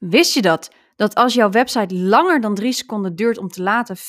Wist 0.00 0.34
je 0.34 0.42
dat? 0.42 0.70
Dat 0.96 1.14
als 1.14 1.34
jouw 1.34 1.50
website 1.50 1.94
langer 1.94 2.40
dan 2.40 2.54
drie 2.54 2.72
seconden 2.72 3.16
duurt 3.16 3.38
om 3.38 3.48
te 3.48 3.62
laten, 3.62 3.96
40% 3.96 4.00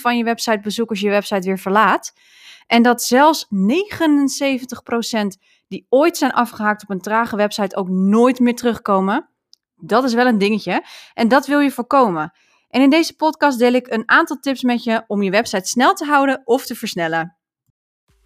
van 0.00 0.16
je 0.16 0.24
websitebezoekers 0.24 1.00
je 1.00 1.08
website 1.08 1.46
weer 1.46 1.58
verlaat. 1.58 2.12
En 2.66 2.82
dat 2.82 3.02
zelfs 3.02 3.46
79% 3.46 3.48
die 5.68 5.86
ooit 5.88 6.16
zijn 6.16 6.32
afgehaakt 6.32 6.82
op 6.82 6.90
een 6.90 7.00
trage 7.00 7.36
website 7.36 7.76
ook 7.76 7.88
nooit 7.88 8.38
meer 8.38 8.54
terugkomen. 8.54 9.28
Dat 9.76 10.04
is 10.04 10.14
wel 10.14 10.26
een 10.26 10.38
dingetje. 10.38 10.84
En 11.14 11.28
dat 11.28 11.46
wil 11.46 11.60
je 11.60 11.70
voorkomen. 11.70 12.32
En 12.68 12.82
in 12.82 12.90
deze 12.90 13.16
podcast 13.16 13.58
deel 13.58 13.72
ik 13.72 13.92
een 13.92 14.08
aantal 14.08 14.36
tips 14.36 14.62
met 14.62 14.84
je 14.84 15.04
om 15.06 15.22
je 15.22 15.30
website 15.30 15.68
snel 15.68 15.94
te 15.94 16.04
houden 16.04 16.42
of 16.44 16.66
te 16.66 16.74
versnellen. 16.74 17.36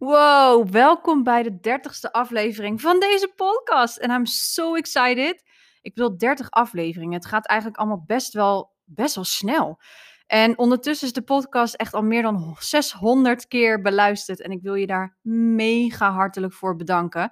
Wow, 0.00 0.68
welkom 0.68 1.22
bij 1.22 1.42
de 1.42 1.60
dertigste 1.60 2.12
aflevering 2.12 2.80
van 2.80 3.00
deze 3.00 3.32
podcast. 3.36 3.96
En 3.96 4.10
I'm 4.10 4.26
so 4.26 4.74
excited. 4.74 5.44
Ik 5.82 5.94
bedoel, 5.94 6.18
30 6.18 6.50
afleveringen. 6.50 7.14
Het 7.14 7.26
gaat 7.26 7.46
eigenlijk 7.46 7.80
allemaal 7.80 8.04
best 8.06 8.32
wel, 8.32 8.72
best 8.84 9.14
wel 9.14 9.24
snel. 9.24 9.80
En 10.26 10.58
ondertussen 10.58 11.06
is 11.06 11.12
de 11.12 11.22
podcast 11.22 11.74
echt 11.74 11.94
al 11.94 12.02
meer 12.02 12.22
dan 12.22 12.56
600 12.58 13.46
keer 13.46 13.80
beluisterd. 13.80 14.40
En 14.40 14.50
ik 14.50 14.62
wil 14.62 14.74
je 14.74 14.86
daar 14.86 15.16
mega 15.22 16.10
hartelijk 16.10 16.52
voor 16.52 16.76
bedanken. 16.76 17.30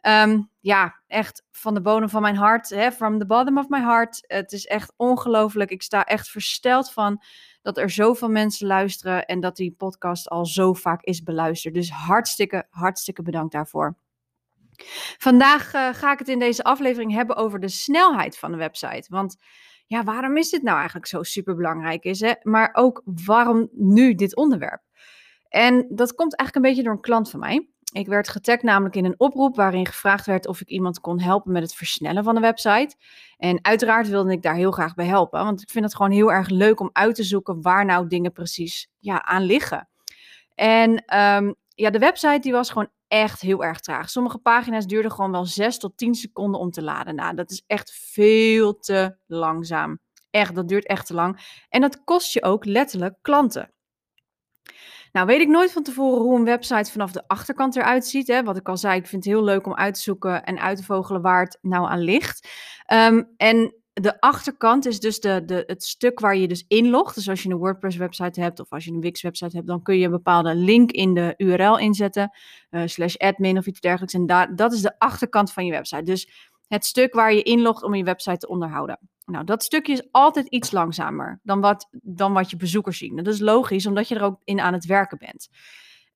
Ehm, 0.00 0.42
ja, 0.60 1.00
echt 1.06 1.44
van 1.50 1.74
de 1.74 1.80
bodem 1.80 2.08
van 2.08 2.22
mijn 2.22 2.36
hart. 2.36 2.68
Hè, 2.68 2.92
from 2.92 3.18
the 3.18 3.26
bottom 3.26 3.58
of 3.58 3.68
my 3.68 3.80
heart. 3.80 4.24
Het 4.26 4.52
is 4.52 4.66
echt 4.66 4.92
ongelooflijk. 4.96 5.70
Ik 5.70 5.82
sta 5.82 6.04
echt 6.04 6.28
versteld 6.28 6.92
van 6.92 7.22
dat 7.62 7.78
er 7.78 7.90
zoveel 7.90 8.28
mensen 8.28 8.66
luisteren 8.66 9.26
en 9.26 9.40
dat 9.40 9.56
die 9.56 9.74
podcast 9.78 10.28
al 10.28 10.46
zo 10.46 10.72
vaak 10.72 11.02
is 11.02 11.22
beluisterd. 11.22 11.74
Dus 11.74 11.90
hartstikke, 11.90 12.66
hartstikke 12.70 13.22
bedankt 13.22 13.52
daarvoor. 13.52 13.96
Vandaag 15.18 15.74
uh, 15.74 15.88
ga 15.94 16.12
ik 16.12 16.18
het 16.18 16.28
in 16.28 16.38
deze 16.38 16.64
aflevering 16.64 17.12
hebben 17.12 17.36
over 17.36 17.60
de 17.60 17.68
snelheid 17.68 18.38
van 18.38 18.50
de 18.50 18.56
website. 18.56 19.06
Want 19.08 19.36
ja, 19.86 20.04
waarom 20.04 20.36
is 20.36 20.50
dit 20.50 20.62
nou 20.62 20.76
eigenlijk 20.76 21.06
zo 21.06 21.22
super 21.22 21.54
belangrijk 21.54 22.04
is, 22.04 22.20
hè? 22.20 22.32
Maar 22.42 22.70
ook 22.72 23.02
waarom 23.04 23.68
nu 23.72 24.14
dit 24.14 24.36
onderwerp? 24.36 24.82
En 25.48 25.86
dat 25.88 26.14
komt 26.14 26.36
eigenlijk 26.36 26.54
een 26.54 26.72
beetje 26.72 26.82
door 26.82 26.92
een 26.92 27.00
klant 27.00 27.30
van 27.30 27.40
mij. 27.40 27.68
Ik 27.92 28.06
werd 28.06 28.28
getagd 28.28 28.62
namelijk 28.62 28.96
in 28.96 29.04
een 29.04 29.20
oproep 29.20 29.56
waarin 29.56 29.86
gevraagd 29.86 30.26
werd 30.26 30.46
of 30.46 30.60
ik 30.60 30.68
iemand 30.68 31.00
kon 31.00 31.20
helpen 31.20 31.52
met 31.52 31.62
het 31.62 31.74
versnellen 31.74 32.24
van 32.24 32.34
de 32.34 32.40
website. 32.40 32.94
En 33.36 33.64
uiteraard 33.64 34.08
wilde 34.08 34.32
ik 34.32 34.42
daar 34.42 34.54
heel 34.54 34.70
graag 34.70 34.94
bij 34.94 35.06
helpen, 35.06 35.44
want 35.44 35.62
ik 35.62 35.70
vind 35.70 35.84
het 35.84 35.94
gewoon 35.94 36.10
heel 36.10 36.32
erg 36.32 36.48
leuk 36.48 36.80
om 36.80 36.90
uit 36.92 37.14
te 37.14 37.24
zoeken 37.24 37.62
waar 37.62 37.84
nou 37.84 38.06
dingen 38.06 38.32
precies 38.32 38.88
ja, 38.98 39.22
aan 39.24 39.42
liggen. 39.42 39.88
En 40.54 41.04
ehm, 41.04 41.52
ja, 41.74 41.90
de 41.90 41.98
website 41.98 42.38
die 42.38 42.52
was 42.52 42.70
gewoon 42.70 42.90
echt 43.08 43.40
heel 43.40 43.64
erg 43.64 43.80
traag. 43.80 44.10
Sommige 44.10 44.38
pagina's 44.38 44.86
duurden 44.86 45.10
gewoon 45.10 45.30
wel 45.30 45.46
6 45.46 45.78
tot 45.78 45.96
10 45.96 46.14
seconden 46.14 46.60
om 46.60 46.70
te 46.70 46.82
laden. 46.82 47.14
Nou, 47.14 47.34
dat 47.34 47.50
is 47.50 47.64
echt 47.66 47.92
veel 47.92 48.78
te 48.78 49.16
langzaam. 49.26 49.98
Echt, 50.30 50.54
dat 50.54 50.68
duurt 50.68 50.86
echt 50.86 51.06
te 51.06 51.14
lang. 51.14 51.64
En 51.68 51.80
dat 51.80 52.04
kost 52.04 52.32
je 52.32 52.42
ook 52.42 52.64
letterlijk 52.64 53.14
klanten. 53.22 53.72
Nou, 55.12 55.26
weet 55.26 55.40
ik 55.40 55.48
nooit 55.48 55.72
van 55.72 55.82
tevoren 55.82 56.22
hoe 56.22 56.38
een 56.38 56.44
website 56.44 56.90
vanaf 56.90 57.12
de 57.12 57.22
achterkant 57.26 57.76
eruit 57.76 58.06
ziet. 58.06 58.26
Hè? 58.26 58.42
Wat 58.42 58.56
ik 58.56 58.68
al 58.68 58.76
zei, 58.76 58.98
ik 58.98 59.06
vind 59.06 59.24
het 59.24 59.32
heel 59.32 59.44
leuk 59.44 59.66
om 59.66 59.74
uit 59.74 59.94
te 59.94 60.00
zoeken 60.00 60.44
en 60.44 60.60
uit 60.60 60.76
te 60.76 60.84
vogelen 60.84 61.22
waar 61.22 61.44
het 61.44 61.58
nou 61.62 61.88
aan 61.88 62.00
ligt. 62.00 62.48
Um, 62.92 63.34
en 63.36 63.74
de 63.92 64.20
achterkant 64.20 64.86
is 64.86 65.00
dus 65.00 65.20
de, 65.20 65.44
de, 65.44 65.64
het 65.66 65.84
stuk 65.84 66.20
waar 66.20 66.36
je 66.36 66.48
dus 66.48 66.64
inlogt. 66.68 67.14
Dus 67.14 67.28
als 67.28 67.42
je 67.42 67.48
een 67.48 67.56
WordPress 67.56 67.96
website 67.96 68.40
hebt 68.40 68.60
of 68.60 68.72
als 68.72 68.84
je 68.84 68.92
een 68.92 69.00
Wix 69.00 69.22
website 69.22 69.56
hebt, 69.56 69.68
dan 69.68 69.82
kun 69.82 69.98
je 69.98 70.04
een 70.04 70.10
bepaalde 70.10 70.54
link 70.54 70.90
in 70.90 71.14
de 71.14 71.34
URL 71.36 71.78
inzetten. 71.78 72.30
Uh, 72.70 72.82
slash 72.84 73.16
admin 73.16 73.58
of 73.58 73.66
iets 73.66 73.80
dergelijks. 73.80 74.14
En 74.14 74.26
daar, 74.26 74.56
dat 74.56 74.72
is 74.72 74.80
de 74.80 74.98
achterkant 74.98 75.52
van 75.52 75.64
je 75.64 75.72
website. 75.72 76.02
Dus 76.02 76.50
het 76.70 76.84
stuk 76.84 77.14
waar 77.14 77.32
je 77.32 77.42
inlogt 77.42 77.82
om 77.82 77.94
je 77.94 78.04
website 78.04 78.36
te 78.36 78.48
onderhouden. 78.48 78.98
Nou, 79.24 79.44
dat 79.44 79.62
stukje 79.62 79.92
is 79.92 80.08
altijd 80.10 80.46
iets 80.46 80.70
langzamer 80.70 81.40
dan 81.42 81.60
wat, 81.60 81.88
dan 81.90 82.32
wat 82.32 82.50
je 82.50 82.56
bezoekers 82.56 82.98
zien. 82.98 83.16
Dat 83.16 83.26
is 83.26 83.40
logisch, 83.40 83.86
omdat 83.86 84.08
je 84.08 84.14
er 84.14 84.22
ook 84.22 84.40
in 84.44 84.60
aan 84.60 84.72
het 84.72 84.86
werken 84.86 85.18
bent. 85.18 85.48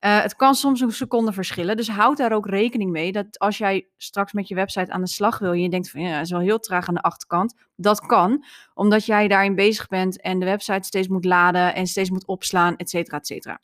Uh, 0.05 0.21
het 0.21 0.35
kan 0.35 0.55
soms 0.55 0.81
een 0.81 0.91
seconde 0.91 1.33
verschillen, 1.33 1.77
dus 1.77 1.89
houd 1.89 2.17
daar 2.17 2.31
ook 2.31 2.47
rekening 2.47 2.91
mee 2.91 3.11
dat 3.11 3.39
als 3.39 3.57
jij 3.57 3.87
straks 3.97 4.33
met 4.33 4.47
je 4.47 4.55
website 4.55 4.91
aan 4.91 5.01
de 5.01 5.07
slag 5.07 5.39
wil 5.39 5.51
en 5.51 5.61
je 5.61 5.69
denkt 5.69 5.89
van 5.89 6.01
ja, 6.01 6.09
het 6.09 6.25
is 6.25 6.31
wel 6.31 6.39
heel 6.39 6.59
traag 6.59 6.87
aan 6.87 6.93
de 6.93 7.01
achterkant, 7.01 7.55
dat 7.75 7.99
kan, 7.99 8.45
omdat 8.73 9.05
jij 9.05 9.27
daarin 9.27 9.55
bezig 9.55 9.87
bent 9.87 10.21
en 10.21 10.39
de 10.39 10.45
website 10.45 10.87
steeds 10.87 11.07
moet 11.07 11.25
laden 11.25 11.75
en 11.75 11.87
steeds 11.87 12.09
moet 12.09 12.27
opslaan, 12.27 12.75
et 12.75 12.89
cetera, 12.89 13.17
et 13.17 13.27
cetera. 13.27 13.59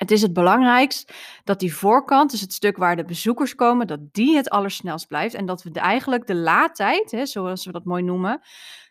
Het 0.00 0.10
is 0.10 0.22
het 0.22 0.32
belangrijkst 0.32 1.12
dat 1.44 1.60
die 1.60 1.74
voorkant, 1.74 2.30
dus 2.30 2.40
het 2.40 2.52
stuk 2.52 2.76
waar 2.76 2.96
de 2.96 3.04
bezoekers 3.04 3.54
komen, 3.54 3.86
dat 3.86 4.00
die 4.12 4.36
het 4.36 4.50
allersnelst 4.50 5.06
blijft. 5.06 5.34
En 5.34 5.46
dat 5.46 5.62
we 5.62 5.70
eigenlijk 5.72 6.26
de 6.26 6.34
laadtijd, 6.34 7.10
hè, 7.10 7.26
zoals 7.26 7.64
we 7.64 7.72
dat 7.72 7.84
mooi 7.84 8.02
noemen, 8.02 8.40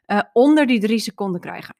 uh, 0.08 0.20
onder 0.34 0.68
die 0.68 0.80
drie 0.80 1.00
seconden 1.00 1.42
krijgen. 1.42 1.76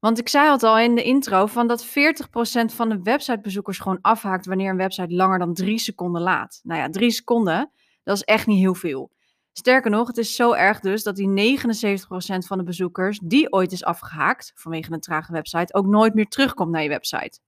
Want 0.00 0.18
ik 0.18 0.28
zei 0.28 0.50
het 0.50 0.62
al 0.62 0.78
in 0.78 0.94
de 0.94 1.02
intro, 1.02 1.46
van 1.46 1.66
dat 1.66 1.86
40% 1.86 2.74
van 2.74 2.88
de 2.88 3.02
websitebezoekers 3.02 3.78
gewoon 3.78 3.98
afhaakt 4.00 4.46
wanneer 4.46 4.70
een 4.70 4.76
website 4.76 5.14
langer 5.14 5.38
dan 5.38 5.54
drie 5.54 5.78
seconden 5.78 6.22
laat. 6.22 6.60
Nou 6.62 6.80
ja, 6.80 6.90
drie 6.90 7.10
seconden, 7.10 7.70
dat 8.02 8.16
is 8.16 8.22
echt 8.22 8.46
niet 8.46 8.58
heel 8.58 8.74
veel. 8.74 9.10
Sterker 9.52 9.90
nog, 9.90 10.06
het 10.06 10.18
is 10.18 10.34
zo 10.34 10.52
erg 10.52 10.80
dus 10.80 11.02
dat 11.02 11.16
die 11.16 11.58
79% 11.58 12.46
van 12.46 12.58
de 12.58 12.64
bezoekers 12.64 13.18
die 13.18 13.52
ooit 13.52 13.72
is 13.72 13.84
afgehaakt 13.84 14.52
vanwege 14.54 14.92
een 14.92 15.00
trage 15.00 15.32
website 15.32 15.74
ook 15.74 15.86
nooit 15.86 16.14
meer 16.14 16.28
terugkomt 16.28 16.70
naar 16.70 16.82
je 16.82 16.88
website. 16.88 17.40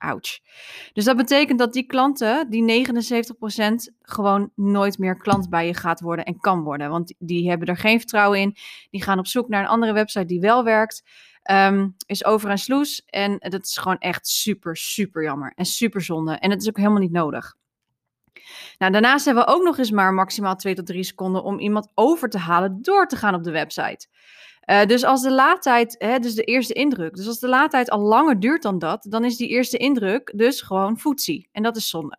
Ouch. 0.00 0.40
Dus 0.92 1.04
dat 1.04 1.16
betekent 1.16 1.58
dat 1.58 1.72
die 1.72 1.86
klanten, 1.86 2.50
die 2.50 2.86
79%, 2.86 3.94
gewoon 4.00 4.50
nooit 4.54 4.98
meer 4.98 5.16
klant 5.16 5.50
bij 5.50 5.66
je 5.66 5.74
gaat 5.74 6.00
worden 6.00 6.24
en 6.24 6.40
kan 6.40 6.62
worden. 6.62 6.90
Want 6.90 7.14
die 7.18 7.48
hebben 7.48 7.68
er 7.68 7.76
geen 7.76 7.98
vertrouwen 7.98 8.40
in. 8.40 8.56
Die 8.90 9.02
gaan 9.02 9.18
op 9.18 9.26
zoek 9.26 9.48
naar 9.48 9.62
een 9.62 9.68
andere 9.68 9.92
website 9.92 10.24
die 10.24 10.40
wel 10.40 10.64
werkt. 10.64 11.02
Um, 11.50 11.94
is 12.06 12.24
over 12.24 12.50
en 12.50 12.58
sloes. 12.58 13.04
En 13.06 13.38
dat 13.38 13.64
is 13.64 13.76
gewoon 13.76 13.98
echt 13.98 14.26
super, 14.26 14.76
super 14.76 15.22
jammer. 15.22 15.52
En 15.54 15.64
super 15.64 16.00
zonde. 16.00 16.32
En 16.32 16.50
het 16.50 16.62
is 16.62 16.68
ook 16.68 16.76
helemaal 16.76 17.00
niet 17.00 17.12
nodig. 17.12 17.56
Nou, 18.78 18.92
daarnaast 18.92 19.24
hebben 19.24 19.44
we 19.44 19.50
ook 19.50 19.62
nog 19.62 19.78
eens 19.78 19.90
maar 19.90 20.12
maximaal 20.14 20.56
2 20.56 20.74
tot 20.74 20.86
3 20.86 21.02
seconden 21.02 21.42
om 21.42 21.58
iemand 21.58 21.90
over 21.94 22.28
te 22.28 22.38
halen 22.38 22.78
door 22.82 23.06
te 23.06 23.16
gaan 23.16 23.34
op 23.34 23.44
de 23.44 23.50
website. 23.50 24.08
Uh, 24.70 24.84
dus 24.84 25.04
als 25.04 25.22
de 25.22 25.32
laadtijd, 25.32 25.94
hè, 25.98 26.18
dus 26.18 26.34
de 26.34 26.42
eerste 26.42 26.72
indruk, 26.72 27.14
dus 27.14 27.26
als 27.26 27.38
de 27.38 27.48
laadtijd 27.48 27.90
al 27.90 28.00
langer 28.00 28.40
duurt 28.40 28.62
dan 28.62 28.78
dat, 28.78 29.06
dan 29.08 29.24
is 29.24 29.36
die 29.36 29.48
eerste 29.48 29.76
indruk 29.76 30.32
dus 30.36 30.60
gewoon 30.60 30.98
footsie. 30.98 31.48
En 31.52 31.62
dat 31.62 31.76
is 31.76 31.88
zonde. 31.88 32.18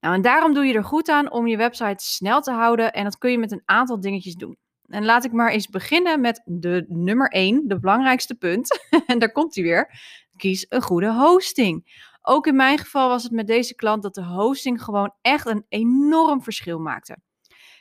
Nou, 0.00 0.14
en 0.14 0.22
daarom 0.22 0.54
doe 0.54 0.64
je 0.64 0.74
er 0.74 0.84
goed 0.84 1.08
aan 1.08 1.30
om 1.32 1.46
je 1.46 1.56
website 1.56 2.04
snel 2.04 2.40
te 2.40 2.50
houden 2.50 2.92
en 2.92 3.04
dat 3.04 3.18
kun 3.18 3.30
je 3.30 3.38
met 3.38 3.52
een 3.52 3.62
aantal 3.64 4.00
dingetjes 4.00 4.34
doen. 4.34 4.56
En 4.86 5.04
laat 5.04 5.24
ik 5.24 5.32
maar 5.32 5.50
eens 5.50 5.68
beginnen 5.68 6.20
met 6.20 6.42
de 6.44 6.84
nummer 6.88 7.28
1, 7.28 7.68
de 7.68 7.78
belangrijkste 7.78 8.34
punt. 8.34 8.78
en 9.06 9.18
daar 9.18 9.32
komt 9.32 9.54
hij 9.54 9.64
weer. 9.64 10.00
Kies 10.36 10.66
een 10.68 10.82
goede 10.82 11.12
hosting. 11.12 12.02
Ook 12.22 12.46
in 12.46 12.56
mijn 12.56 12.78
geval 12.78 13.08
was 13.08 13.22
het 13.22 13.32
met 13.32 13.46
deze 13.46 13.74
klant 13.74 14.02
dat 14.02 14.14
de 14.14 14.24
hosting 14.24 14.82
gewoon 14.82 15.14
echt 15.20 15.46
een 15.46 15.66
enorm 15.68 16.42
verschil 16.42 16.78
maakte. 16.78 17.16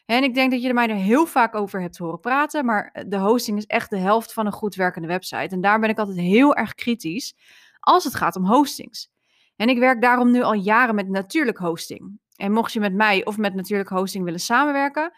En 0.06 0.24
ik 0.24 0.34
denk 0.34 0.52
dat 0.52 0.62
je 0.62 0.74
mij 0.74 0.88
er 0.88 0.96
heel 0.96 1.26
vaak 1.26 1.56
over 1.56 1.82
hebt 1.82 1.98
horen 1.98 2.20
praten, 2.20 2.66
maar 2.66 3.06
de 3.08 3.18
hosting 3.18 3.58
is 3.58 3.66
echt 3.66 3.90
de 3.90 3.98
helft 3.98 4.34
van 4.34 4.46
een 4.46 4.52
goed 4.52 4.76
werkende 4.76 5.08
website. 5.08 5.56
En 5.56 5.62
daar 5.62 5.80
ben 5.80 5.90
ik 5.90 5.98
altijd 5.98 6.18
heel 6.18 6.56
erg 6.56 6.74
kritisch 6.74 7.36
als 7.80 8.04
het 8.04 8.16
gaat 8.16 8.36
om 8.36 8.46
hostings. 8.46 9.12
En 9.56 9.70
ik 9.70 9.80
werk 9.80 10.02
daarom 10.02 10.32
nu 10.32 10.42
al 10.42 10.54
jaren 10.54 10.96
met 10.96 11.10
natuurlijk 11.10 11.58
hosting. 11.58 12.20
En 12.36 12.52
mocht 12.52 12.74
je 12.74 12.80
met 12.80 12.94
mij 12.94 13.26
of 13.26 13.38
met 13.38 13.54
natuurlijk 13.54 13.90
hosting 13.90 14.24
willen 14.24 14.40
samenwerken, 14.40 15.12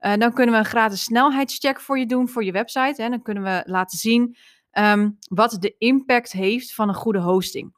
uh, 0.00 0.14
dan 0.14 0.32
kunnen 0.32 0.54
we 0.54 0.60
een 0.60 0.66
gratis 0.66 1.02
snelheidscheck 1.02 1.80
voor 1.80 1.98
je 1.98 2.06
doen 2.06 2.28
voor 2.28 2.44
je 2.44 2.52
website. 2.52 3.02
En 3.02 3.10
dan 3.10 3.22
kunnen 3.22 3.42
we 3.42 3.62
laten 3.64 3.98
zien 3.98 4.36
um, 4.72 5.18
wat 5.28 5.56
de 5.60 5.74
impact 5.78 6.32
heeft 6.32 6.74
van 6.74 6.88
een 6.88 6.94
goede 6.94 7.20
hosting. 7.20 7.77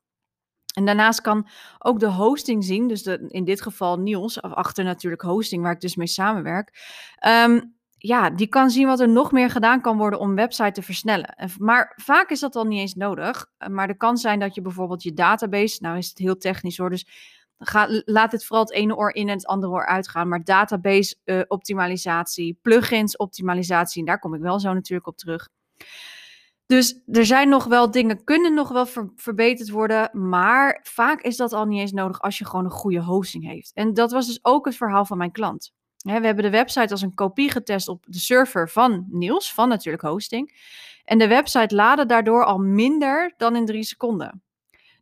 En 0.75 0.84
daarnaast 0.84 1.20
kan 1.20 1.49
ook 1.78 2.00
de 2.00 2.11
hosting 2.11 2.64
zien, 2.64 2.88
dus 2.88 3.02
in 3.26 3.44
dit 3.44 3.62
geval 3.62 3.99
Niels, 3.99 4.43
achter 4.43 4.84
natuurlijk 4.84 5.22
hosting, 5.22 5.62
waar 5.62 5.72
ik 5.72 5.81
dus 5.81 5.96
mee 5.96 6.06
samenwerk. 6.06 6.72
Um, 7.26 7.78
ja, 8.02 8.31
die 8.31 8.46
kan 8.46 8.70
zien 8.70 8.87
wat 8.87 9.00
er 9.00 9.08
nog 9.08 9.32
meer 9.32 9.50
gedaan 9.50 9.81
kan 9.81 9.96
worden 9.96 10.19
om 10.19 10.34
website 10.34 10.72
te 10.72 10.82
versnellen. 10.82 11.34
Maar 11.58 11.93
vaak 11.96 12.31
is 12.31 12.40
dat 12.40 12.56
al 12.56 12.64
niet 12.64 12.81
eens 12.81 12.94
nodig. 12.94 13.46
Maar 13.70 13.88
er 13.88 13.96
kan 13.96 14.17
zijn 14.17 14.38
dat 14.38 14.55
je 14.55 14.62
bijvoorbeeld 14.62 15.02
je 15.02 15.12
database, 15.12 15.82
nou 15.82 15.96
is 15.96 16.08
het 16.08 16.19
heel 16.19 16.37
technisch 16.37 16.76
hoor, 16.76 16.90
dus 16.90 17.06
laat 18.05 18.31
dit 18.31 18.44
vooral 18.44 18.64
het 18.64 18.75
ene 18.75 18.96
oor 18.96 19.14
in 19.14 19.28
en 19.28 19.34
het 19.34 19.46
andere 19.46 19.73
oor 19.73 19.87
uitgaan. 19.87 20.28
Maar 20.28 20.44
database 20.44 21.14
uh, 21.25 21.40
optimalisatie, 21.49 22.58
plugins 22.62 23.16
optimalisatie, 23.16 24.00
en 24.00 24.06
daar 24.06 24.19
kom 24.19 24.34
ik 24.34 24.40
wel 24.40 24.61
zo 24.61 24.73
natuurlijk 24.73 25.08
op 25.08 25.16
terug. 25.16 25.49
Dus 26.70 27.00
er 27.12 27.26
zijn 27.26 27.49
nog 27.49 27.64
wel 27.64 27.90
dingen, 27.90 28.25
kunnen 28.25 28.55
nog 28.55 28.69
wel 28.69 28.87
verbeterd 29.17 29.70
worden, 29.70 30.11
maar 30.28 30.81
vaak 30.82 31.20
is 31.20 31.37
dat 31.37 31.52
al 31.52 31.64
niet 31.64 31.81
eens 31.81 31.93
nodig 31.93 32.20
als 32.20 32.38
je 32.38 32.46
gewoon 32.46 32.64
een 32.64 32.70
goede 32.70 33.02
hosting 33.02 33.44
heeft. 33.46 33.70
En 33.75 33.94
dat 33.94 34.11
was 34.11 34.26
dus 34.26 34.38
ook 34.43 34.64
het 34.64 34.76
verhaal 34.76 35.05
van 35.05 35.19
mijn 35.19 35.32
klant. 35.32 35.72
we 35.96 36.11
hebben 36.11 36.44
de 36.44 36.50
website 36.50 36.90
als 36.90 37.02
een 37.02 37.14
kopie 37.14 37.50
getest 37.50 37.88
op 37.88 38.05
de 38.08 38.19
server 38.19 38.69
van 38.69 39.06
Niels, 39.08 39.55
van 39.55 39.69
natuurlijk 39.69 40.02
hosting. 40.02 40.52
En 41.05 41.19
de 41.19 41.28
website 41.28 41.75
laadde 41.75 42.06
daardoor 42.06 42.44
al 42.44 42.58
minder 42.58 43.34
dan 43.37 43.56
in 43.56 43.66
drie 43.66 43.84
seconden. 43.84 44.43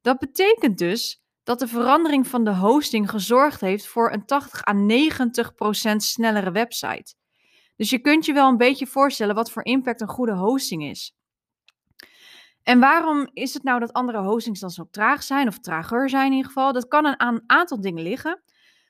Dat 0.03 0.19
betekent 0.19 0.79
dus 0.79 1.23
dat 1.43 1.59
de 1.59 1.69
verandering 1.69 2.27
van 2.27 2.45
de 2.45 2.55
hosting 2.55 3.11
gezorgd 3.11 3.61
heeft 3.61 3.87
voor 3.87 4.13
een 4.13 4.25
80 4.25 4.67
à 4.67 4.73
90 4.73 5.55
procent 5.55 6.03
snellere 6.03 6.51
website. 6.51 7.15
Dus 7.77 7.91
je 7.91 7.99
kunt 7.99 8.27
je 8.27 8.33
wel 8.33 8.49
een 8.49 8.57
beetje 8.57 8.87
voorstellen 8.87 9.35
wat 9.35 9.51
voor 9.51 9.65
impact 9.65 10.01
een 10.01 10.09
goede 10.09 10.35
hosting 10.35 10.85
is. 10.85 11.17
En 12.69 12.81
waarom 12.81 13.29
is 13.33 13.55
het 13.55 13.63
nou 13.63 13.81
dat 13.81 13.93
andere 13.93 14.19
hostings 14.19 14.61
dan 14.61 14.71
zo 14.71 14.89
traag 14.91 15.23
zijn, 15.23 15.49
of 15.49 15.59
trager 15.59 16.09
zijn 16.09 16.27
in 16.27 16.33
ieder 16.33 16.47
geval? 16.47 16.73
Dat 16.73 16.89
kan 16.89 17.21
aan 17.21 17.35
een 17.35 17.43
aantal 17.47 17.81
dingen 17.81 18.03
liggen. 18.03 18.43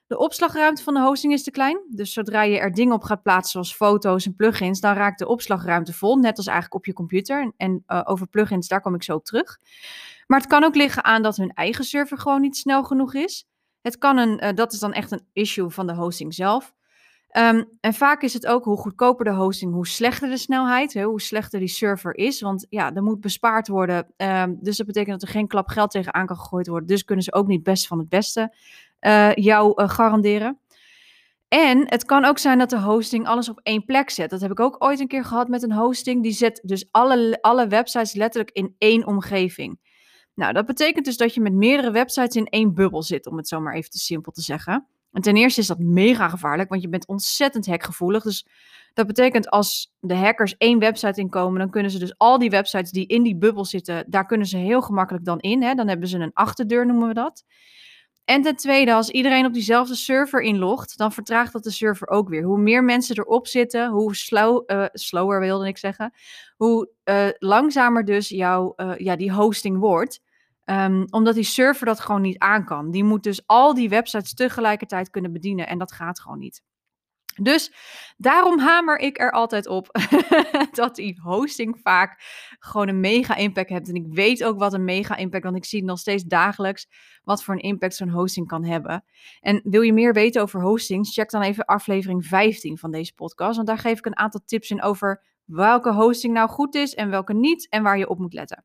De 0.06 0.19
opslagruimte 0.19 0.82
van 0.82 0.94
de 0.94 1.00
hosting 1.00 1.32
is 1.32 1.42
te 1.42 1.50
klein. 1.50 1.80
Dus 1.90 2.12
zodra 2.12 2.42
je 2.42 2.58
er 2.58 2.72
dingen 2.72 2.94
op 2.94 3.02
gaat 3.02 3.22
plaatsen, 3.22 3.50
zoals 3.50 3.75
foto's 3.75 4.26
en 4.26 4.36
plugins, 4.36 4.80
dan 4.80 4.94
raakt 4.94 5.19
de 5.19 5.28
opslagruimte 5.28 5.92
vol. 5.92 6.16
Net 6.16 6.36
als 6.36 6.46
eigenlijk 6.46 6.76
op 6.76 6.86
je 6.86 6.92
computer. 6.92 7.52
En 7.56 7.84
uh, 7.86 8.00
over 8.04 8.26
plugins, 8.26 8.69
daar 8.69 8.80
kom 8.80 8.94
ik 8.94 9.02
zo 9.02 9.14
op 9.14 9.25
terug. 9.25 9.58
Maar 10.26 10.38
het 10.38 10.48
kan 10.48 10.64
ook 10.64 10.74
liggen 10.74 11.04
aan 11.04 11.22
dat 11.22 11.36
hun 11.36 11.52
eigen 11.52 11.84
server 11.84 12.19
gewoon 12.19 12.40
niet 12.40 12.56
snel 12.56 12.84
genoeg 12.84 13.14
is. 13.14 13.46
Het 13.81 13.98
kan 13.98 14.16
een, 14.16 14.44
uh, 14.44 14.50
dat 14.54 14.72
is 14.72 14.78
dan 14.78 14.92
echt 14.92 15.10
een 15.10 15.26
issue 15.32 15.69
van 15.69 15.86
de 15.86 15.94
hosting 15.94 16.34
zelf. 16.34 16.74
Um, 17.36 17.69
en 17.80 17.94
vaak 17.94 18.22
is 18.22 18.32
het 18.32 18.46
ook 18.46 18.64
hoe 18.64 18.76
goedkoper 18.76 19.25
de 19.25 19.30
hosting, 19.30 19.72
hoe 19.72 19.86
slechter 19.86 20.28
de 20.28 20.36
snelheid, 20.36 20.92
hè, 20.92 21.02
hoe 21.02 21.20
slechter 21.20 21.58
die 21.58 21.69
server 21.69 22.16
is. 22.16 22.40
Want 22.40 22.66
ja, 22.69 22.94
er 22.94 23.02
moet 23.02 23.20
bespaard 23.20 23.69
worden. 23.69 24.06
Um, 24.16 24.58
dus 24.60 24.76
dat 24.76 24.86
betekent 24.86 25.20
dat 25.20 25.28
er 25.28 25.34
geen 25.34 25.46
klap 25.46 25.69
geld 25.69 25.90
tegenaan 25.90 26.26
kan 26.26 26.36
gegooid 26.36 26.66
worden. 26.66 26.88
Dus 26.88 27.04
kunnen 27.04 27.25
ze 27.25 27.32
ook 27.32 27.46
niet 27.46 27.62
best 27.62 27.86
van 27.86 27.98
het 27.98 28.08
beste 28.08 28.54
uh, 29.00 29.34
jou 29.34 29.82
uh, 29.82 29.88
garanderen. 29.88 30.58
En 31.48 31.88
het 31.88 32.04
kan 32.04 32.25
ook 32.25 32.38
zijn 32.38 32.58
dat 32.58 32.70
de 32.70 32.80
hosting 32.80 33.26
alles 33.26 33.48
op 33.48 33.60
één 33.62 33.84
plek 33.84 34.10
zet. 34.10 34.31
Dat 34.31 34.40
heb 34.40 34.50
ik 34.50 34.60
ook 34.60 34.84
ooit 34.84 35.00
een 35.00 35.08
keer 35.08 35.24
gehad 35.24 35.48
met 35.48 35.62
een 35.62 35.72
hosting. 35.72 36.22
Die 36.22 36.32
zet 36.32 36.60
dus 36.64 36.88
alle, 36.90 37.38
alle 37.40 37.66
websites 37.66 38.12
letterlijk 38.12 38.50
in 38.54 38.74
één 38.78 39.06
omgeving. 39.06 39.78
Nou, 40.34 40.52
dat 40.52 40.66
betekent 40.66 41.04
dus 41.04 41.16
dat 41.16 41.34
je 41.34 41.40
met 41.40 41.52
meerdere 41.52 41.90
websites 41.90 42.36
in 42.36 42.46
één 42.46 42.74
bubbel 42.74 43.02
zit, 43.02 43.26
om 43.26 43.36
het 43.36 43.48
zo 43.48 43.60
maar 43.60 43.74
even 43.74 43.90
te 43.90 43.98
simpel 43.98 44.32
te 44.32 44.42
zeggen. 44.42 44.86
En 45.12 45.22
ten 45.22 45.37
eerste 45.37 45.60
is 45.60 45.66
dat 45.66 45.78
mega 45.78 46.28
gevaarlijk, 46.28 46.69
want 46.69 46.82
je 46.82 46.88
bent 46.88 47.06
ontzettend 47.06 47.66
hackgevoelig. 47.66 48.22
Dus 48.22 48.46
dat 48.94 49.06
betekent 49.06 49.50
als 49.50 49.94
de 50.00 50.14
hackers 50.14 50.56
één 50.56 50.78
website 50.78 51.20
inkomen, 51.20 51.58
dan 51.58 51.70
kunnen 51.70 51.90
ze 51.90 51.99
dus 51.99 52.19
al 52.19 52.38
die 52.38 52.50
websites 52.50 52.90
die 52.90 53.06
in 53.06 53.22
die 53.22 53.37
bubbel 53.37 53.64
zitten, 53.64 54.05
daar 54.08 54.26
kunnen 54.26 54.46
ze 54.46 54.56
heel 54.56 54.82
gemakkelijk 54.82 55.25
dan 55.25 55.38
in. 55.38 55.62
Hè? 55.62 55.75
Dan 55.75 55.88
hebben 55.88 56.08
ze 56.08 56.19
een 56.19 56.32
achterdeur, 56.32 56.87
noemen 56.87 57.08
we 57.08 57.14
dat. 57.14 57.44
En 58.25 58.43
ten 58.43 58.56
tweede, 58.56 58.94
als 58.94 59.10
iedereen 59.10 59.46
op 59.46 59.52
diezelfde 59.52 59.94
server 59.94 60.40
inlogt, 60.40 60.99
dan 60.99 61.12
vertraagt 61.12 61.52
dat 61.52 61.62
de 61.62 61.70
server 61.70 62.08
ook 62.08 62.28
weer. 62.28 62.43
Hoe 62.43 62.58
meer 62.58 62.84
mensen 62.84 63.19
erop 63.19 63.46
zitten, 63.46 63.90
hoe 63.90 64.14
uh, 64.66 64.84
slower 64.93 65.40
wilde 65.40 65.66
ik 65.66 65.78
zeggen, 65.78 66.12
hoe 66.56 66.88
uh, 67.05 67.28
langzamer 67.38 68.05
dus 68.05 68.28
jouw, 68.28 68.72
uh, 68.76 68.96
ja, 68.96 69.16
die 69.16 69.32
hosting 69.32 69.78
wordt. 69.78 70.20
Um, 70.70 71.05
omdat 71.11 71.35
die 71.35 71.44
server 71.44 71.87
dat 71.87 72.00
gewoon 72.00 72.20
niet 72.20 72.38
aan 72.38 72.65
kan. 72.65 72.91
Die 72.91 73.05
moet 73.05 73.23
dus 73.23 73.47
al 73.47 73.75
die 73.75 73.88
websites 73.88 74.35
tegelijkertijd 74.35 75.11
kunnen 75.11 75.32
bedienen 75.32 75.67
en 75.67 75.79
dat 75.79 75.93
gaat 75.93 76.20
gewoon 76.20 76.38
niet. 76.38 76.62
Dus 77.41 77.73
daarom 78.17 78.59
hamer 78.59 78.99
ik 78.99 79.19
er 79.19 79.32
altijd 79.32 79.67
op 79.67 79.88
dat 80.70 80.94
die 80.94 81.20
hosting 81.23 81.79
vaak 81.82 82.23
gewoon 82.59 82.88
een 82.88 83.00
mega 83.00 83.37
impact 83.37 83.69
heeft. 83.69 83.88
En 83.88 83.94
ik 83.94 84.06
weet 84.09 84.44
ook 84.44 84.59
wat 84.59 84.73
een 84.73 84.85
mega 84.85 85.17
impact, 85.17 85.44
want 85.44 85.56
ik 85.56 85.65
zie 85.65 85.85
nog 85.85 85.99
steeds 85.99 86.23
dagelijks 86.23 86.88
wat 87.23 87.44
voor 87.44 87.55
een 87.55 87.61
impact 87.61 87.94
zo'n 87.94 88.09
hosting 88.11 88.47
kan 88.47 88.65
hebben. 88.65 89.05
En 89.41 89.61
wil 89.65 89.82
je 89.82 89.93
meer 89.93 90.12
weten 90.12 90.43
over 90.43 90.61
hostings, 90.61 91.15
check 91.15 91.31
dan 91.31 91.43
even 91.43 91.65
aflevering 91.65 92.26
15 92.26 92.79
van 92.79 92.91
deze 92.91 93.15
podcast. 93.15 93.56
Want 93.56 93.69
daar 93.69 93.79
geef 93.79 93.99
ik 93.99 94.06
een 94.06 94.19
aantal 94.19 94.41
tips 94.44 94.70
in 94.70 94.82
over 94.82 95.25
welke 95.44 95.93
hosting 95.93 96.32
nou 96.32 96.49
goed 96.49 96.75
is 96.75 96.94
en 96.94 97.11
welke 97.11 97.35
niet 97.35 97.69
en 97.69 97.82
waar 97.82 97.99
je 97.99 98.09
op 98.09 98.19
moet 98.19 98.32
letten. 98.32 98.65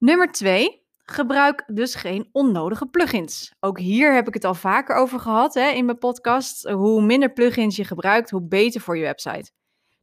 Nummer 0.00 0.32
2. 0.32 0.82
Gebruik 1.02 1.64
dus 1.66 1.94
geen 1.94 2.28
onnodige 2.32 2.86
plugins. 2.86 3.54
Ook 3.58 3.78
hier 3.78 4.14
heb 4.14 4.28
ik 4.28 4.34
het 4.34 4.44
al 4.44 4.54
vaker 4.54 4.96
over 4.96 5.20
gehad 5.20 5.54
hè, 5.54 5.68
in 5.68 5.84
mijn 5.84 5.98
podcast. 5.98 6.68
Hoe 6.68 7.02
minder 7.02 7.32
plugins 7.32 7.76
je 7.76 7.84
gebruikt, 7.84 8.30
hoe 8.30 8.42
beter 8.42 8.80
voor 8.80 8.96
je 8.96 9.02
website. 9.02 9.50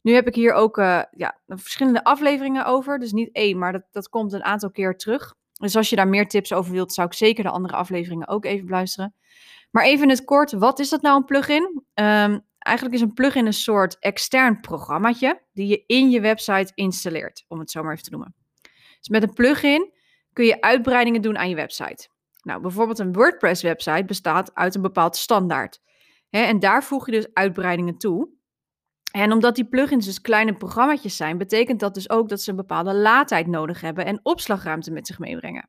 Nu 0.02 0.12
heb 0.12 0.26
ik 0.26 0.34
hier 0.34 0.52
ook 0.52 0.78
uh, 0.78 1.02
ja, 1.10 1.40
verschillende 1.46 2.04
afleveringen 2.04 2.64
over. 2.64 2.98
Dus 2.98 3.12
niet 3.12 3.32
één, 3.32 3.58
maar 3.58 3.72
dat, 3.72 3.82
dat 3.90 4.08
komt 4.08 4.32
een 4.32 4.44
aantal 4.44 4.70
keer 4.70 4.96
terug. 4.96 5.34
Dus 5.52 5.76
als 5.76 5.90
je 5.90 5.96
daar 5.96 6.08
meer 6.08 6.28
tips 6.28 6.52
over 6.52 6.72
wilt, 6.72 6.92
zou 6.92 7.06
ik 7.06 7.14
zeker 7.14 7.44
de 7.44 7.50
andere 7.50 7.74
afleveringen 7.74 8.28
ook 8.28 8.44
even 8.44 8.66
beluisteren. 8.66 9.14
Maar 9.70 9.84
even 9.84 10.02
in 10.02 10.10
het 10.10 10.24
kort, 10.24 10.52
wat 10.52 10.78
is 10.78 10.88
dat 10.88 11.02
nou 11.02 11.16
een 11.16 11.24
plugin? 11.24 11.82
Um, 11.94 12.46
eigenlijk 12.58 12.94
is 12.94 13.00
een 13.00 13.14
plugin 13.14 13.46
een 13.46 13.52
soort 13.52 13.98
extern 13.98 14.60
programmaatje 14.60 15.42
die 15.52 15.66
je 15.66 15.84
in 15.86 16.10
je 16.10 16.20
website 16.20 16.72
installeert, 16.74 17.44
om 17.48 17.58
het 17.58 17.70
zo 17.70 17.82
maar 17.82 17.92
even 17.92 18.04
te 18.04 18.10
noemen. 18.10 18.37
Dus 19.08 19.20
met 19.20 19.28
een 19.28 19.34
plugin 19.34 19.92
kun 20.32 20.44
je 20.44 20.60
uitbreidingen 20.60 21.22
doen 21.22 21.38
aan 21.38 21.48
je 21.48 21.54
website. 21.54 22.08
Nou, 22.42 22.60
bijvoorbeeld 22.60 22.98
een 22.98 23.12
WordPress-website 23.12 24.04
bestaat 24.04 24.54
uit 24.54 24.74
een 24.74 24.82
bepaald 24.82 25.16
standaard. 25.16 25.80
En 26.30 26.58
daar 26.58 26.84
voeg 26.84 27.06
je 27.06 27.12
dus 27.12 27.28
uitbreidingen 27.32 27.98
toe. 27.98 28.28
En 29.12 29.32
omdat 29.32 29.54
die 29.54 29.68
plugins 29.68 30.04
dus 30.04 30.20
kleine 30.20 30.54
programma's 30.54 31.16
zijn, 31.16 31.38
betekent 31.38 31.80
dat 31.80 31.94
dus 31.94 32.10
ook 32.10 32.28
dat 32.28 32.40
ze 32.40 32.50
een 32.50 32.56
bepaalde 32.56 32.94
laadtijd 32.94 33.46
nodig 33.46 33.80
hebben 33.80 34.04
en 34.04 34.20
opslagruimte 34.22 34.90
met 34.90 35.06
zich 35.06 35.18
meebrengen. 35.18 35.68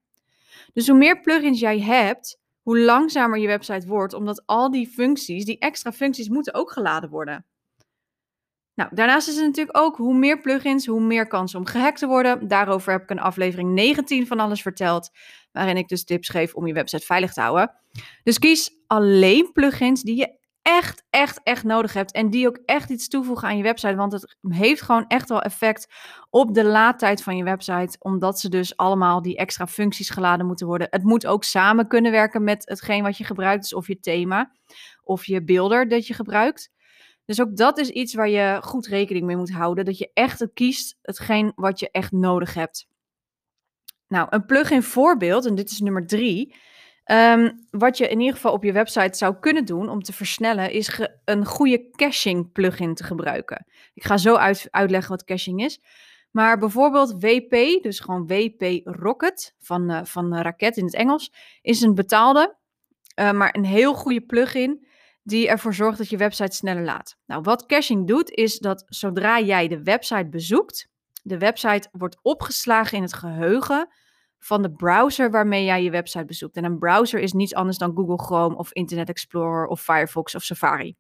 Dus 0.74 0.88
hoe 0.88 0.97
meer 0.97 1.21
plugins 1.21 1.59
jij 1.59 1.80
hebt, 1.80 2.39
hoe 2.62 2.80
langzamer 2.80 3.39
je 3.39 3.47
website 3.47 3.88
wordt, 3.88 4.13
omdat 4.13 4.44
al 4.45 4.71
die 4.71 4.88
functies, 4.88 5.45
die 5.45 5.59
extra 5.59 5.92
functies, 5.92 6.30
moeten 6.30 6.53
ook 6.53 6.71
geladen 6.71 7.09
worden. 7.09 7.45
Nou, 8.80 8.92
daarnaast 8.94 9.28
is 9.28 9.36
het 9.36 9.46
natuurlijk 9.46 9.78
ook 9.78 9.98
hoe 9.98 10.14
meer 10.14 10.42
plugins, 10.42 10.86
hoe 10.86 11.02
meer 11.02 11.28
kans 11.28 11.56
om 11.56 11.66
gehackt 11.66 12.00
te 12.00 12.08
worden. 12.08 12.48
Daarover 12.48 12.92
heb 12.92 13.02
ik 13.02 13.10
een 13.10 13.20
aflevering 13.20 13.74
19 13.74 14.28
van 14.28 14.40
alles 14.40 14.62
verteld, 14.62 15.10
waarin 15.52 15.78
ik 15.78 15.88
dus 15.88 16.04
tips 16.04 16.30
geef 16.30 16.54
om 16.54 16.68
je 16.68 16.74
website 16.74 17.06
veilig 17.06 17.34
te 17.34 17.42
houden. 17.42 17.72
Dus 18.24 18.40
kies 18.40 18.72
alleen 18.88 19.52
plugins 19.52 20.02
die 20.02 20.16
je 20.16 20.38
echt, 20.62 21.04
echt, 21.10 21.40
echt 21.44 21.64
nodig 21.64 21.94
hebt 21.94 22.12
en 22.12 22.30
die 22.30 22.48
ook 22.48 22.60
echt 22.66 22.90
iets 22.90 23.08
toevoegen 23.08 23.48
aan 23.48 23.58
je 23.58 23.64
website, 23.64 23.96
want 23.96 24.12
het 24.12 24.36
heeft 24.42 24.81
gewoon 24.81 25.06
echt 25.08 25.30
wel 25.30 25.42
effect 25.42 25.88
op 26.30 26.54
de 26.54 26.66
laadtijd 26.66 27.24
van 27.24 27.38
je 27.38 27.44
website, 27.44 27.95
omdat 28.00 28.40
ze 28.40 28.50
dus 28.50 28.78
allemaal 28.78 29.21
die 29.21 29.38
extra 29.38 29.68
functies 29.68 30.09
geladen 30.09 30.45
moeten 30.45 30.68
worden. 30.68 30.88
Het 30.90 31.04
moet 31.04 31.28
ook 31.28 31.44
samen 31.44 31.88
kunnen 31.88 32.12
werken 32.12 32.44
met 32.44 32.69
hetgeen 32.69 33.04
wat 33.04 33.18
je 33.18 33.24
gebruikt, 33.24 33.62
dus 33.62 33.74
of 33.74 33.88
je 33.88 34.00
thema 34.00 34.52
of 35.04 35.26
je 35.26 35.44
beelder 35.44 35.88
dat 35.88 36.07
je 36.07 36.14
gebruikt. 36.14 36.78
Dus 37.30 37.42
ook 37.42 37.57
dat 37.57 37.78
is 37.78 37.90
iets 37.90 38.14
waar 38.14 38.30
je 38.30 38.59
goed 38.62 38.88
rekening 38.88 39.26
mee 39.26 39.36
moet 39.36 39.52
houden. 39.52 39.86
Dat 39.86 39.98
je 39.98 40.12
echt 40.14 40.48
kiest 40.54 40.98
hetgeen 41.02 41.52
wat 41.56 41.80
je 41.80 41.92
echt 41.92 42.12
nodig 42.12 42.54
hebt. 42.54 42.88
Nou, 44.07 44.28
een 44.30 44.45
plugin 44.45 44.83
voorbeeld, 44.83 45.45
en 45.45 45.56
dit 45.56 45.69
is 45.69 45.80
nummer 45.80 46.07
drie. 46.07 46.56
Um, 47.06 47.68
wat 47.69 47.98
je 47.98 48.07
in 48.07 48.19
ieder 48.19 48.36
geval 48.36 48.54
op 48.54 48.64
je 48.64 48.71
website 48.71 49.18
zou 49.18 49.36
kunnen 49.40 49.66
doen 49.66 49.90
om 49.90 50.02
te 50.02 50.14
versnellen, 50.14 50.71
is 50.71 51.02
een 51.26 51.45
goede 51.45 51.90
caching 51.90 52.52
plugin 52.52 52.95
te 52.95 53.04
gebruiken. 53.04 53.66
Ik 53.94 54.04
ga 54.04 54.18
zo 54.18 54.36
uit 54.36 54.68
uitleggen 54.71 55.09
wat 55.09 55.24
caching 55.24 55.64
is. 55.64 55.81
Maar 56.31 56.57
bijvoorbeeld 56.57 57.12
WP, 57.12 57.83
dus 57.83 58.00
gewoon 58.00 58.28
WP 58.28 58.81
Rocket 58.83 59.56
van, 59.59 59.92
uh, 59.92 60.04
van 60.04 60.38
raket 60.38 60.78
in 60.78 60.86
het 60.86 60.95
Engels, 60.95 61.33
is 61.62 61.81
een 61.81 61.95
betaalde, 61.95 62.56
uh, 63.19 63.31
maar 63.31 63.56
een 63.56 63.66
heel 63.66 63.94
goede 63.94 64.21
plugin 64.21 64.88
die 65.23 65.47
ervoor 65.47 65.73
zorgt 65.73 65.97
dat 65.97 66.09
je 66.09 66.18
website 66.18 66.56
sneller 66.56 66.83
laat. 66.83 67.16
Nou, 67.26 67.42
wat 67.42 67.66
caching 67.66 68.07
doet, 68.07 68.30
is 68.30 68.59
dat 68.59 68.83
zodra 68.88 69.40
jij 69.40 69.68
de 69.68 69.83
website 69.83 70.30
bezoekt, 70.30 70.88
de 71.23 71.38
website 71.38 71.88
wordt 71.92 72.19
opgeslagen 72.21 72.97
in 72.97 73.04
het 73.04 73.14
geheugen 73.14 73.88
van 74.40 74.61
de 74.61 74.71
browser 74.71 75.31
waarmee 75.31 75.64
jij 75.64 75.83
je 75.83 75.92
website 75.92 76.26
bezoekt. 76.26 76.56
En 76.56 76.64
een 76.64 76.80
browser 76.80 77.19
is 77.19 77.33
niets 77.33 77.54
anders 77.54 77.78
dan 77.78 77.95
Google 77.95 78.18
Chrome 78.18 78.56
of 78.56 78.73
Internet 78.73 79.09
Explorer 79.09 79.68
of 79.68 79.81
Firefox 79.81 80.35
of 80.35 80.44
Safari. 80.44 80.95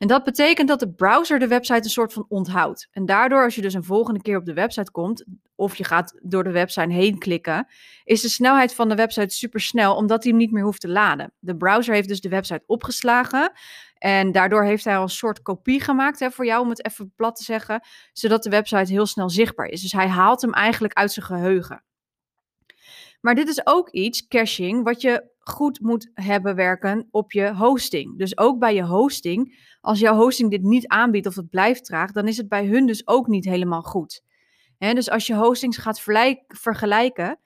En 0.00 0.08
dat 0.08 0.24
betekent 0.24 0.68
dat 0.68 0.80
de 0.80 0.92
browser 0.92 1.38
de 1.38 1.46
website 1.46 1.84
een 1.84 1.90
soort 1.90 2.12
van 2.12 2.24
onthoudt. 2.28 2.88
En 2.92 3.06
daardoor, 3.06 3.44
als 3.44 3.54
je 3.54 3.62
dus 3.62 3.74
een 3.74 3.84
volgende 3.84 4.22
keer 4.22 4.36
op 4.36 4.44
de 4.44 4.52
website 4.52 4.90
komt, 4.90 5.24
of 5.54 5.76
je 5.76 5.84
gaat 5.84 6.18
door 6.22 6.44
de 6.44 6.50
website 6.50 6.92
heen 6.92 7.18
klikken, 7.18 7.66
is 8.04 8.20
de 8.20 8.28
snelheid 8.28 8.74
van 8.74 8.88
de 8.88 8.94
website 8.94 9.34
super 9.34 9.60
snel, 9.60 9.94
omdat 9.96 10.22
hij 10.22 10.32
hem 10.32 10.40
niet 10.40 10.52
meer 10.52 10.62
hoeft 10.62 10.80
te 10.80 10.88
laden. 10.88 11.32
De 11.38 11.56
browser 11.56 11.94
heeft 11.94 12.08
dus 12.08 12.20
de 12.20 12.28
website 12.28 12.62
opgeslagen. 12.66 13.52
En 13.94 14.32
daardoor 14.32 14.64
heeft 14.64 14.84
hij 14.84 14.96
al 14.96 15.02
een 15.02 15.08
soort 15.08 15.42
kopie 15.42 15.80
gemaakt 15.80 16.20
hè, 16.20 16.30
voor 16.30 16.46
jou, 16.46 16.62
om 16.62 16.68
het 16.68 16.84
even 16.84 17.12
plat 17.16 17.36
te 17.36 17.44
zeggen, 17.44 17.82
zodat 18.12 18.42
de 18.42 18.50
website 18.50 18.92
heel 18.92 19.06
snel 19.06 19.30
zichtbaar 19.30 19.66
is. 19.66 19.82
Dus 19.82 19.92
hij 19.92 20.08
haalt 20.08 20.40
hem 20.40 20.52
eigenlijk 20.52 20.94
uit 20.94 21.12
zijn 21.12 21.26
geheugen. 21.26 21.84
Maar 23.20 23.34
dit 23.34 23.48
is 23.48 23.66
ook 23.66 23.90
iets, 23.90 24.28
caching, 24.28 24.84
wat 24.84 25.00
je 25.00 25.29
goed 25.40 25.80
moet 25.80 26.10
hebben 26.14 26.54
werken 26.54 27.08
op 27.10 27.32
je 27.32 27.54
hosting. 27.54 28.18
Dus 28.18 28.38
ook 28.38 28.58
bij 28.58 28.74
je 28.74 28.84
hosting, 28.84 29.68
als 29.80 29.98
jouw 29.98 30.16
hosting 30.16 30.50
dit 30.50 30.62
niet 30.62 30.86
aanbiedt 30.86 31.26
of 31.26 31.34
het 31.34 31.50
blijft 31.50 31.84
traag, 31.84 32.12
dan 32.12 32.28
is 32.28 32.36
het 32.36 32.48
bij 32.48 32.66
hun 32.66 32.86
dus 32.86 33.06
ook 33.06 33.26
niet 33.26 33.44
helemaal 33.44 33.82
goed. 33.82 34.22
dus 34.78 35.10
als 35.10 35.26
je 35.26 35.34
hostings 35.34 35.76
gaat 35.76 36.00
vergelijken, 36.48 37.38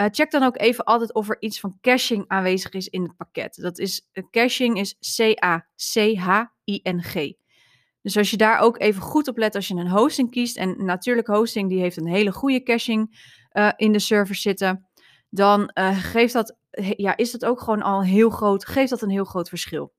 uh, 0.00 0.06
check 0.10 0.30
dan 0.30 0.42
ook 0.42 0.58
even 0.58 0.84
altijd 0.84 1.14
of 1.14 1.28
er 1.28 1.36
iets 1.40 1.60
van 1.60 1.78
caching 1.80 2.24
aanwezig 2.26 2.72
is 2.72 2.88
in 2.88 3.02
het 3.02 3.16
pakket. 3.16 3.54
Dat 3.54 3.78
is, 3.78 4.08
uh, 4.12 4.24
caching 4.30 4.78
is 4.78 4.96
C-A-C-H-I-N-G. 5.16 7.14
Dus 8.02 8.16
als 8.16 8.30
je 8.30 8.36
daar 8.36 8.58
ook 8.58 8.80
even 8.80 9.02
goed 9.02 9.28
op 9.28 9.36
let 9.36 9.54
als 9.54 9.68
je 9.68 9.74
een 9.74 9.90
hosting 9.90 10.30
kiest, 10.30 10.56
en 10.56 10.84
natuurlijk 10.84 11.26
hosting 11.26 11.68
die 11.68 11.80
heeft 11.80 11.96
een 11.96 12.06
hele 12.06 12.32
goede 12.32 12.62
caching 12.62 13.30
uh, 13.52 13.72
in 13.76 13.92
de 13.92 13.98
server 13.98 14.34
zitten, 14.34 14.86
dan 15.30 15.70
geeft 15.92 16.32
dat, 16.32 16.56
ja, 16.96 17.16
is 17.16 17.30
dat 17.30 17.44
ook 17.44 17.60
gewoon 17.60 17.82
al 17.82 18.02
heel 18.02 18.30
groot, 18.30 18.66
geeft 18.66 18.90
dat 18.90 19.02
een 19.02 19.10
heel 19.10 19.24
groot 19.24 19.48
verschil. 19.48 19.92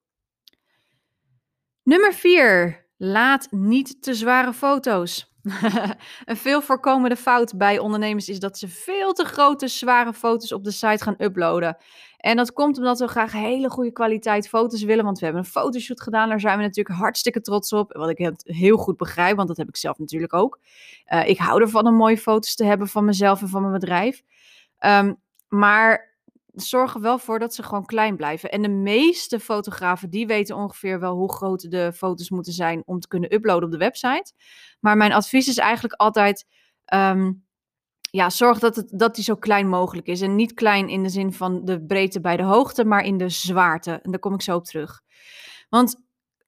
Nummer 1.84 2.14
4. 2.14 2.82
Laat 2.98 3.48
niet 3.52 4.02
te 4.02 4.14
zware 4.14 4.54
foto's. 4.54 5.32
een 6.26 6.38
veel 6.38 6.62
voorkomende 6.62 7.16
fout 7.16 7.58
bij 7.58 7.80
ondernemers 7.80 8.30
is 8.30 8.40
dat 8.40 8.58
ze 8.58 8.68
veel 8.68 9.14
te 9.14 9.26
grote, 9.26 9.68
zware 9.68 10.14
foto's 10.14 10.52
op 10.52 10.64
de 10.64 10.72
site 10.72 11.04
gaan 11.04 11.16
uploaden. 11.18 11.78
En 12.18 12.36
dat 12.36 12.54
komt 12.54 12.78
omdat 12.78 13.00
we 13.00 13.08
graag 13.08 13.32
hele 13.32 13.70
goede 13.70 13.92
kwaliteit 13.92 14.50
foto's 14.50 14.84
willen. 14.84 15.06
Want 15.06 15.20
we 15.20 15.26
hebben 15.26 15.44
een 15.44 15.50
fotoshoot 15.50 16.02
gedaan. 16.02 16.30
Daar 16.30 16.40
zijn 16.40 16.58
we 16.58 16.64
natuurlijk 16.64 17.00
hartstikke 17.00 17.42
trots 17.42 17.74
op. 17.74 17.94
Wat 17.94 18.10
ik 18.10 18.34
heel 18.44 18.78
goed 18.78 18.98
begrijp, 18.98 19.36
want 19.36 19.48
dat 19.48 19.58
heb 19.58 19.68
ik 19.68 19.78
zelf 19.78 19.98
natuurlijk 19.98 20.34
ook. 20.34 20.60
Uh, 21.14 21.28
ik 21.28 21.38
hou 21.38 21.62
ervan 21.62 21.88
om 21.88 21.96
mooie 21.96 22.18
foto's 22.18 22.56
te 22.56 22.66
hebben 22.66 22.88
van 22.88 23.06
mezelf 23.06 23.42
en 23.42 23.50
van 23.50 23.62
mijn 23.62 23.74
bedrijf. 23.74 24.22
Um, 24.80 25.22
maar 25.48 26.13
zorg 26.54 26.94
er 26.94 27.02
wel 27.02 27.18
voor 27.20 27.40
dat 27.40 27.54
ze 27.54 27.64
gewoon 27.64 27.86
klein 27.86 28.16
blijven. 28.16 28.52
En 28.52 28.62
de 28.62 28.70
meeste 28.70 29.40
fotografen 29.40 30.10
die 30.10 30.28
weten 30.28 30.56
ongeveer 30.56 31.00
wel 31.00 31.16
hoe 31.16 31.34
groot 31.34 31.72
de 31.72 31.94
foto's 31.94 32.30
moeten 32.30 32.54
zijn 32.54 32.84
om 32.86 33.00
te 33.00 33.08
kunnen 33.08 33.34
uploaden 33.34 33.64
op 33.64 33.72
de 33.72 33.78
website. 33.78 34.34
Maar 34.80 34.98
mijn 34.98 35.14
advies 35.14 35.48
is 35.48 35.58
eigenlijk 35.58 35.94
altijd. 35.94 36.46
Um, 36.94 37.46
ja, 38.12 38.30
zorg 38.30 38.60
dat, 38.60 38.76
het, 38.76 39.00
dat 39.00 39.16
die 39.16 39.24
zo 39.24 39.36
klein 39.36 39.68
mogelijk 39.68 40.08
is. 40.08 40.22
En 40.22 40.36
niet 40.36 40.54
klein 40.54 40.90
in 40.90 41.04
de 41.04 41.10
zin 41.10 41.34
van 41.34 41.66
de 41.66 41.86
breedte 41.86 42.22
bij 42.22 42.38
de 42.38 42.44
hoogte, 42.44 42.86
maar 42.86 43.04
in 43.04 43.18
de 43.18 43.30
zwaarte. 43.30 43.92
En 43.92 44.12
daar 44.12 44.20
kom 44.20 44.34
ik 44.34 44.42
zo 44.42 44.56
op 44.56 44.66
terug. 44.66 45.02
Want 45.70 46.03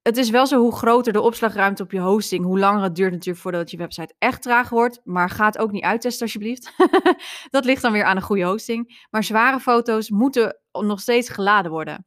het 0.05 0.17
is 0.17 0.29
wel 0.29 0.47
zo 0.47 0.59
hoe 0.59 0.75
groter 0.75 1.13
de 1.13 1.21
opslagruimte 1.21 1.83
op 1.83 1.91
je 1.91 1.99
hosting, 1.99 2.45
hoe 2.45 2.59
langer 2.59 2.83
het 2.83 2.95
duurt 2.95 3.11
natuurlijk 3.11 3.39
voordat 3.39 3.71
je 3.71 3.77
website 3.77 4.15
echt 4.17 4.41
traag 4.41 4.69
wordt. 4.69 5.01
Maar 5.03 5.29
ga 5.29 5.45
het 5.45 5.57
ook 5.57 5.71
niet 5.71 5.83
uittesten 5.83 6.21
alsjeblieft. 6.21 6.73
dat 7.49 7.65
ligt 7.65 7.81
dan 7.81 7.91
weer 7.91 8.03
aan 8.03 8.15
een 8.15 8.21
goede 8.21 8.43
hosting. 8.43 9.07
Maar 9.09 9.23
zware 9.23 9.59
foto's 9.59 10.09
moeten 10.09 10.59
nog 10.71 10.99
steeds 10.99 11.29
geladen 11.29 11.71
worden. 11.71 12.05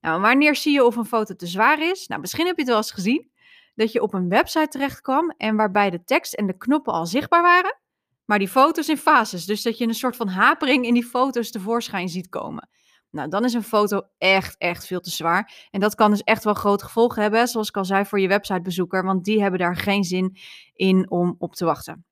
Nou, 0.00 0.20
wanneer 0.20 0.56
zie 0.56 0.72
je 0.72 0.84
of 0.84 0.96
een 0.96 1.04
foto 1.04 1.34
te 1.34 1.46
zwaar 1.46 1.82
is? 1.82 2.06
Nou, 2.06 2.20
misschien 2.20 2.46
heb 2.46 2.54
je 2.54 2.62
het 2.62 2.70
wel 2.70 2.80
eens 2.80 2.92
gezien 2.92 3.30
dat 3.74 3.92
je 3.92 4.02
op 4.02 4.14
een 4.14 4.28
website 4.28 4.68
terecht 4.68 5.00
kwam 5.00 5.34
en 5.36 5.56
waarbij 5.56 5.90
de 5.90 6.04
tekst 6.04 6.34
en 6.34 6.46
de 6.46 6.56
knoppen 6.56 6.92
al 6.92 7.06
zichtbaar 7.06 7.42
waren, 7.42 7.78
maar 8.24 8.38
die 8.38 8.48
foto's 8.48 8.88
in 8.88 8.96
fases. 8.96 9.44
Dus 9.44 9.62
dat 9.62 9.78
je 9.78 9.86
een 9.86 9.94
soort 9.94 10.16
van 10.16 10.28
hapering 10.28 10.86
in 10.86 10.94
die 10.94 11.04
foto's 11.04 11.50
tevoorschijn 11.50 12.08
ziet 12.08 12.28
komen. 12.28 12.68
Nou, 13.12 13.28
dan 13.28 13.44
is 13.44 13.52
een 13.52 13.62
foto 13.62 14.02
echt, 14.18 14.56
echt 14.58 14.86
veel 14.86 15.00
te 15.00 15.10
zwaar. 15.10 15.68
En 15.70 15.80
dat 15.80 15.94
kan 15.94 16.10
dus 16.10 16.22
echt 16.22 16.44
wel 16.44 16.54
grote 16.54 16.84
gevolgen 16.84 17.22
hebben, 17.22 17.48
zoals 17.48 17.68
ik 17.68 17.76
al 17.76 17.84
zei, 17.84 18.04
voor 18.04 18.20
je 18.20 18.28
websitebezoeker. 18.28 19.04
Want 19.04 19.24
die 19.24 19.42
hebben 19.42 19.60
daar 19.60 19.76
geen 19.76 20.04
zin 20.04 20.36
in 20.74 21.10
om 21.10 21.34
op 21.38 21.54
te 21.54 21.64
wachten. 21.64 22.04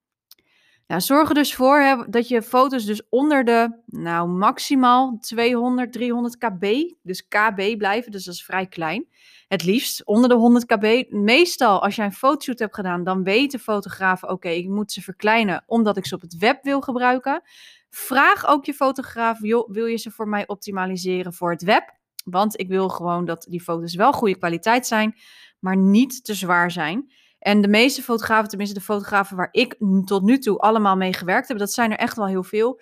Nou, 0.86 1.02
zorg 1.02 1.28
er 1.28 1.34
dus 1.34 1.54
voor 1.54 2.06
dat 2.10 2.28
je 2.28 2.42
foto's 2.42 2.84
dus 2.84 3.08
onder 3.08 3.44
de, 3.44 3.80
nou, 3.86 4.28
maximaal 4.28 5.18
200, 5.20 5.92
300 5.92 6.36
kb, 6.38 6.94
dus 7.02 7.28
kb 7.28 7.76
blijven, 7.78 8.12
dus 8.12 8.24
dat 8.24 8.34
is 8.34 8.44
vrij 8.44 8.66
klein. 8.66 9.06
Het 9.48 9.64
liefst 9.64 10.04
onder 10.04 10.28
de 10.28 10.34
100 10.34 10.66
kb. 10.66 11.04
Meestal, 11.08 11.82
als 11.82 11.96
jij 11.96 12.04
een 12.04 12.12
fotoshoot 12.12 12.58
hebt 12.58 12.74
gedaan, 12.74 13.04
dan 13.04 13.22
weten 13.22 13.58
fotografen, 13.58 14.28
oké, 14.28 14.48
ik 14.48 14.68
moet 14.68 14.92
ze 14.92 15.02
verkleinen 15.02 15.62
omdat 15.66 15.96
ik 15.96 16.06
ze 16.06 16.14
op 16.14 16.20
het 16.20 16.36
web 16.36 16.62
wil 16.62 16.80
gebruiken. 16.80 17.42
Vraag 17.90 18.46
ook 18.46 18.64
je 18.64 18.74
fotograaf, 18.74 19.38
wil 19.66 19.86
je 19.86 19.96
ze 19.96 20.10
voor 20.10 20.28
mij 20.28 20.46
optimaliseren 20.46 21.32
voor 21.32 21.50
het 21.50 21.62
web? 21.62 21.98
Want 22.24 22.60
ik 22.60 22.68
wil 22.68 22.88
gewoon 22.88 23.24
dat 23.24 23.46
die 23.48 23.60
foto's 23.60 23.94
wel 23.94 24.12
goede 24.12 24.38
kwaliteit 24.38 24.86
zijn, 24.86 25.14
maar 25.58 25.76
niet 25.76 26.24
te 26.24 26.34
zwaar 26.34 26.70
zijn. 26.70 27.12
En 27.38 27.60
de 27.60 27.68
meeste 27.68 28.02
fotografen, 28.02 28.48
tenminste 28.48 28.78
de 28.78 28.84
fotografen 28.84 29.36
waar 29.36 29.48
ik 29.50 29.76
tot 30.04 30.22
nu 30.22 30.38
toe 30.38 30.58
allemaal 30.58 30.96
mee 30.96 31.12
gewerkt 31.12 31.48
heb, 31.48 31.58
dat 31.58 31.72
zijn 31.72 31.90
er 31.90 31.98
echt 31.98 32.16
wel 32.16 32.26
heel 32.26 32.42
veel. 32.42 32.80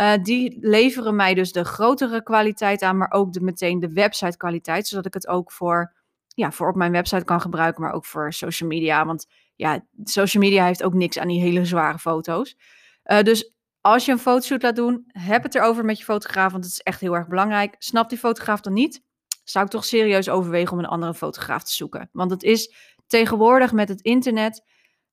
Uh, 0.00 0.12
die 0.22 0.58
leveren 0.60 1.16
mij 1.16 1.34
dus 1.34 1.52
de 1.52 1.64
grotere 1.64 2.22
kwaliteit 2.22 2.82
aan, 2.82 2.96
maar 2.96 3.10
ook 3.10 3.32
de, 3.32 3.40
meteen 3.40 3.80
de 3.80 3.92
website 3.92 4.36
kwaliteit, 4.36 4.88
zodat 4.88 5.06
ik 5.06 5.14
het 5.14 5.28
ook 5.28 5.52
voor, 5.52 5.92
ja, 6.26 6.52
voor 6.52 6.68
op 6.68 6.74
mijn 6.74 6.92
website 6.92 7.24
kan 7.24 7.40
gebruiken, 7.40 7.82
maar 7.82 7.92
ook 7.92 8.04
voor 8.04 8.32
social 8.32 8.68
media. 8.68 9.06
Want 9.06 9.26
ja, 9.56 9.86
social 10.04 10.42
media 10.42 10.64
heeft 10.64 10.82
ook 10.82 10.94
niks 10.94 11.18
aan 11.18 11.28
die 11.28 11.40
hele 11.40 11.64
zware 11.64 11.98
foto's. 11.98 12.56
Uh, 13.04 13.22
dus 13.22 13.54
als 13.80 14.04
je 14.04 14.12
een 14.12 14.18
fotoshoot 14.18 14.62
laat 14.62 14.76
doen, 14.76 15.04
heb 15.06 15.42
het 15.42 15.54
erover 15.54 15.84
met 15.84 15.98
je 15.98 16.04
fotograaf, 16.04 16.52
want 16.52 16.64
het 16.64 16.72
is 16.72 16.80
echt 16.80 17.00
heel 17.00 17.14
erg 17.14 17.28
belangrijk. 17.28 17.74
Snap 17.78 18.08
die 18.08 18.18
fotograaf 18.18 18.60
dan 18.60 18.72
niet? 18.72 19.02
Zou 19.44 19.64
ik 19.64 19.70
toch 19.70 19.84
serieus 19.84 20.28
overwegen 20.28 20.72
om 20.72 20.78
een 20.78 20.84
andere 20.86 21.14
fotograaf 21.14 21.62
te 21.62 21.72
zoeken. 21.72 22.08
Want 22.12 22.30
het 22.30 22.42
is 22.42 22.74
tegenwoordig 23.06 23.72
met 23.72 23.88
het 23.88 24.00
internet, 24.00 24.64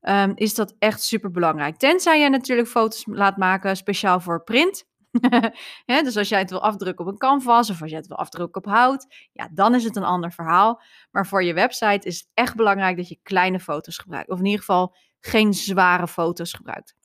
um, 0.02 0.32
is 0.36 0.56
dat 0.56 0.76
echt 0.80 1.02
super 1.02 1.32
belangrijk. 1.32 1.78
Tenzij 1.78 2.20
je 2.20 2.30
natuurlijk 2.30 2.68
foto's 2.68 3.06
laat 3.06 3.38
maken 3.38 3.78
speciaal 3.78 4.20
voor 4.20 4.44
print. 4.44 4.86
dus 6.04 6.18
als 6.18 6.30
jij 6.30 6.40
het 6.40 6.50
wil 6.50 6.62
afdrukken 6.62 7.06
op 7.06 7.12
een 7.12 7.18
canvas 7.18 7.70
of 7.70 7.82
als 7.82 7.90
jij 7.90 8.00
het 8.00 8.08
wil 8.08 8.18
afdrukken 8.18 8.64
op 8.64 8.72
hout, 8.72 9.30
ja, 9.32 9.50
dan 9.52 9.76
is 9.76 9.84
het 9.84 9.96
een 9.96 10.04
ander 10.04 10.32
verhaal. 10.32 10.82
Maar 11.12 11.28
voor 11.28 11.44
je 11.44 11.54
website 11.54 12.08
is 12.08 12.18
het 12.18 12.30
echt 12.34 12.56
belangrijk 12.56 12.98
dat 12.98 13.08
je 13.08 13.20
kleine 13.24 13.60
foto's 13.60 13.98
gebruikt. 13.98 14.30
Of 14.30 14.40
in 14.40 14.46
ieder 14.46 14.60
geval 14.60 14.96
geen 15.20 15.54
zware 15.54 16.08
foto's 16.08 16.54
gebruikt. 16.54 16.97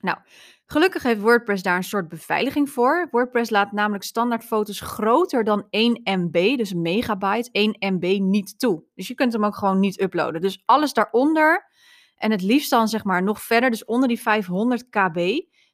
Nou, 0.00 0.18
gelukkig 0.66 1.02
heeft 1.02 1.20
WordPress 1.20 1.62
daar 1.62 1.76
een 1.76 1.82
soort 1.82 2.08
beveiliging 2.08 2.70
voor. 2.70 3.08
WordPress 3.10 3.50
laat 3.50 3.72
namelijk 3.72 4.04
standaard 4.04 4.44
foto's 4.44 4.80
groter 4.80 5.44
dan 5.44 5.66
1 5.70 6.00
MB, 6.04 6.56
dus 6.56 6.74
megabyte, 6.74 7.48
1 7.52 7.76
MB 7.78 8.18
niet 8.20 8.58
toe. 8.58 8.84
Dus 8.94 9.08
je 9.08 9.14
kunt 9.14 9.32
hem 9.32 9.44
ook 9.44 9.56
gewoon 9.56 9.80
niet 9.80 10.00
uploaden. 10.00 10.40
Dus 10.40 10.62
alles 10.64 10.92
daaronder 10.92 11.66
en 12.16 12.30
het 12.30 12.42
liefst 12.42 12.70
dan 12.70 12.88
zeg 12.88 13.04
maar 13.04 13.22
nog 13.22 13.42
verder, 13.42 13.70
dus 13.70 13.84
onder 13.84 14.08
die 14.08 14.20
500 14.20 14.88
KB, 14.88 15.16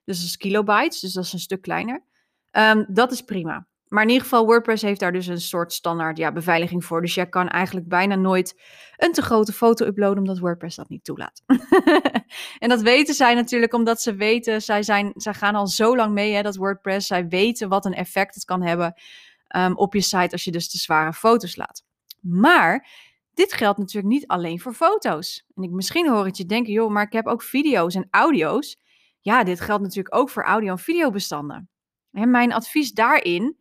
dus 0.04 0.16
dat 0.18 0.26
is 0.26 0.36
kilobytes, 0.36 1.00
dus 1.00 1.12
dat 1.12 1.24
is 1.24 1.32
een 1.32 1.38
stuk 1.38 1.62
kleiner. 1.62 2.04
Um, 2.50 2.86
dat 2.88 3.12
is 3.12 3.20
prima. 3.20 3.66
Maar 3.92 4.02
in 4.02 4.08
ieder 4.08 4.22
geval, 4.22 4.44
WordPress 4.44 4.82
heeft 4.82 5.00
daar 5.00 5.12
dus 5.12 5.26
een 5.26 5.40
soort 5.40 5.72
standaard 5.72 6.16
ja, 6.16 6.32
beveiliging 6.32 6.84
voor. 6.84 7.00
Dus 7.00 7.14
jij 7.14 7.28
kan 7.28 7.48
eigenlijk 7.48 7.88
bijna 7.88 8.14
nooit 8.14 8.60
een 8.96 9.12
te 9.12 9.22
grote 9.22 9.52
foto 9.52 9.86
uploaden, 9.86 10.18
omdat 10.18 10.38
WordPress 10.38 10.76
dat 10.76 10.88
niet 10.88 11.04
toelaat. 11.04 11.42
en 12.58 12.68
dat 12.68 12.82
weten 12.82 13.14
zij 13.14 13.34
natuurlijk, 13.34 13.74
omdat 13.74 14.02
ze 14.02 14.14
weten, 14.14 14.62
zij, 14.62 14.82
zijn, 14.82 15.12
zij 15.14 15.34
gaan 15.34 15.54
al 15.54 15.66
zo 15.66 15.96
lang 15.96 16.12
mee, 16.12 16.34
hè, 16.34 16.42
dat 16.42 16.56
WordPress, 16.56 17.06
zij 17.06 17.28
weten 17.28 17.68
wat 17.68 17.84
een 17.84 17.94
effect 17.94 18.34
het 18.34 18.44
kan 18.44 18.62
hebben 18.62 18.94
um, 19.56 19.76
op 19.76 19.94
je 19.94 20.00
site 20.00 20.32
als 20.32 20.44
je 20.44 20.50
dus 20.50 20.70
te 20.70 20.78
zware 20.78 21.12
foto's 21.12 21.56
laat. 21.56 21.84
Maar 22.20 22.88
dit 23.34 23.52
geldt 23.52 23.78
natuurlijk 23.78 24.14
niet 24.14 24.26
alleen 24.26 24.60
voor 24.60 24.74
foto's. 24.74 25.46
En 25.54 25.62
ik 25.62 25.70
misschien 25.70 26.08
hoor 26.08 26.24
het 26.24 26.36
je 26.36 26.46
denken, 26.46 26.72
joh, 26.72 26.90
maar 26.90 27.06
ik 27.06 27.12
heb 27.12 27.26
ook 27.26 27.42
video's 27.42 27.94
en 27.94 28.08
audio's. 28.10 28.78
Ja, 29.20 29.44
dit 29.44 29.60
geldt 29.60 29.82
natuurlijk 29.82 30.14
ook 30.14 30.30
voor 30.30 30.44
audio- 30.44 30.70
en 30.70 30.78
videobestanden. 30.78 31.70
En 32.12 32.30
mijn 32.30 32.52
advies 32.52 32.92
daarin 32.92 33.60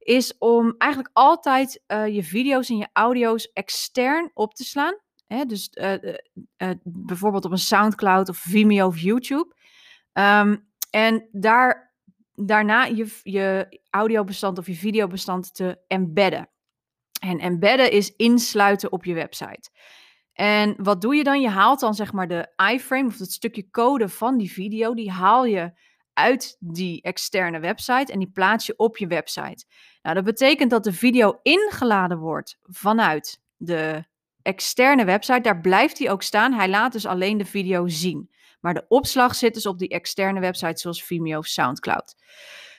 is 0.00 0.38
om 0.38 0.74
eigenlijk 0.78 1.10
altijd 1.12 1.82
uh, 1.88 2.06
je 2.14 2.24
video's 2.24 2.68
en 2.68 2.76
je 2.76 2.88
audio's 2.92 3.52
extern 3.52 4.30
op 4.34 4.54
te 4.54 4.64
slaan. 4.64 4.94
Hè? 5.26 5.44
Dus 5.44 5.70
uh, 5.72 5.92
uh, 6.02 6.70
bijvoorbeeld 6.82 7.44
op 7.44 7.50
een 7.50 7.58
SoundCloud 7.58 8.28
of 8.28 8.36
Vimeo 8.36 8.86
of 8.86 8.98
YouTube. 8.98 9.54
Um, 10.12 10.68
en 10.90 11.28
daar, 11.32 11.94
daarna 12.34 12.84
je, 12.84 13.20
je 13.22 13.80
audiobestand 13.90 14.58
of 14.58 14.66
je 14.66 14.74
videobestand 14.74 15.54
te 15.54 15.78
embedden. 15.86 16.50
En 17.20 17.38
embedden 17.38 17.92
is 17.92 18.16
insluiten 18.16 18.92
op 18.92 19.04
je 19.04 19.14
website. 19.14 19.70
En 20.32 20.74
wat 20.76 21.00
doe 21.00 21.14
je 21.14 21.24
dan? 21.24 21.40
Je 21.40 21.48
haalt 21.48 21.80
dan 21.80 21.94
zeg 21.94 22.12
maar 22.12 22.28
de 22.28 22.52
iframe 22.72 23.06
of 23.06 23.18
het 23.18 23.32
stukje 23.32 23.70
code 23.70 24.08
van 24.08 24.36
die 24.36 24.52
video, 24.52 24.94
die 24.94 25.10
haal 25.10 25.44
je 25.44 25.72
uit 26.20 26.56
die 26.58 27.02
externe 27.02 27.60
website 27.60 28.12
en 28.12 28.18
die 28.18 28.30
plaats 28.30 28.66
je 28.66 28.76
op 28.76 28.96
je 28.96 29.06
website. 29.06 29.64
Nou, 30.02 30.14
dat 30.14 30.24
betekent 30.24 30.70
dat 30.70 30.84
de 30.84 30.92
video 30.92 31.38
ingeladen 31.42 32.18
wordt 32.18 32.58
vanuit 32.62 33.40
de 33.56 34.04
externe 34.42 35.04
website. 35.04 35.40
Daar 35.40 35.60
blijft 35.60 35.98
hij 35.98 36.10
ook 36.10 36.22
staan. 36.22 36.52
Hij 36.52 36.68
laat 36.68 36.92
dus 36.92 37.06
alleen 37.06 37.38
de 37.38 37.44
video 37.44 37.88
zien. 37.88 38.30
Maar 38.60 38.74
de 38.74 38.84
opslag 38.88 39.34
zit 39.34 39.54
dus 39.54 39.66
op 39.66 39.78
die 39.78 39.88
externe 39.88 40.40
website 40.40 40.80
zoals 40.80 41.04
Vimeo 41.04 41.38
of 41.38 41.46
SoundCloud. 41.46 42.14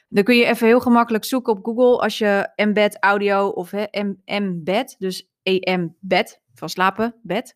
Dan 0.09 0.23
kun 0.23 0.35
je 0.35 0.45
even 0.45 0.67
heel 0.67 0.79
gemakkelijk 0.79 1.23
zoeken 1.23 1.53
op 1.53 1.65
Google 1.65 1.97
als 1.97 2.17
je 2.17 2.51
embed 2.55 2.97
audio 2.99 3.47
of 3.47 3.73
embed, 4.23 4.95
dus 4.97 5.29
embed 5.43 6.40
van 6.53 6.69
slapen, 6.69 7.15
bed. 7.21 7.55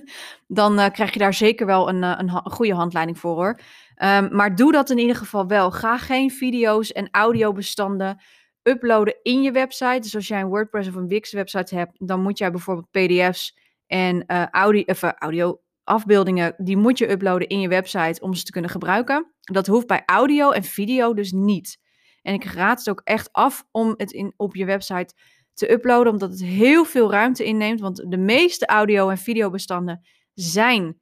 dan 0.46 0.78
uh, 0.78 0.88
krijg 0.88 1.12
je 1.12 1.18
daar 1.18 1.34
zeker 1.34 1.66
wel 1.66 1.88
een, 1.88 2.02
eh, 2.02 2.14
een, 2.16 2.30
goede 2.30 2.74
handleiding 2.74 3.18
voor 3.18 3.34
hoor. 3.34 3.60
Um, 4.02 4.34
maar 4.36 4.56
doe 4.56 4.72
dat 4.72 4.90
in 4.90 4.98
ieder 4.98 5.16
geval 5.16 5.46
wel. 5.46 5.70
Ga 5.70 5.98
geen 5.98 6.30
video's 6.30 6.92
en 6.92 7.08
audiobestanden 7.10 8.20
uploaden 8.62 9.16
in 9.22 9.42
je 9.42 9.52
website. 9.52 10.00
Dus 10.00 10.14
als 10.14 10.28
jij 10.28 10.40
een 10.40 10.48
WordPress 10.48 10.88
of 10.88 10.94
een 10.94 11.08
Wix 11.08 11.32
website 11.32 11.74
hebt, 11.74 12.06
dan 12.06 12.22
moet 12.22 12.38
jij 12.38 12.50
bijvoorbeeld 12.50 12.90
PDF's 12.90 13.58
en 13.86 14.24
uh, 14.26 14.46
audio 14.50 15.60
afbeeldingen, 15.84 16.54
die 16.56 16.76
moet 16.76 16.98
je 16.98 17.10
uploaden 17.10 17.48
in 17.48 17.60
je 17.60 17.68
website 17.68 18.20
om 18.20 18.34
ze 18.34 18.44
te 18.44 18.50
kunnen 18.52 18.70
gebruiken. 18.70 19.32
Dat 19.40 19.66
hoeft 19.66 19.86
bij 19.86 20.02
audio 20.06 20.50
en 20.50 20.62
video 20.62 21.14
dus 21.14 21.32
niet. 21.32 21.78
En 22.22 22.34
ik 22.34 22.44
raad 22.44 22.78
het 22.78 22.90
ook 22.90 23.00
echt 23.04 23.32
af 23.32 23.64
om 23.70 23.94
het 23.96 24.12
in, 24.12 24.34
op 24.36 24.56
je 24.56 24.64
website 24.64 25.14
te 25.56 25.72
uploaden, 25.72 26.12
omdat 26.12 26.30
het 26.30 26.42
heel 26.42 26.84
veel 26.84 27.10
ruimte 27.10 27.44
inneemt. 27.44 27.80
Want 27.80 28.10
de 28.10 28.16
meeste 28.16 28.66
audio- 28.66 29.08
en 29.08 29.18
videobestanden 29.18 30.06
zijn 30.34 31.00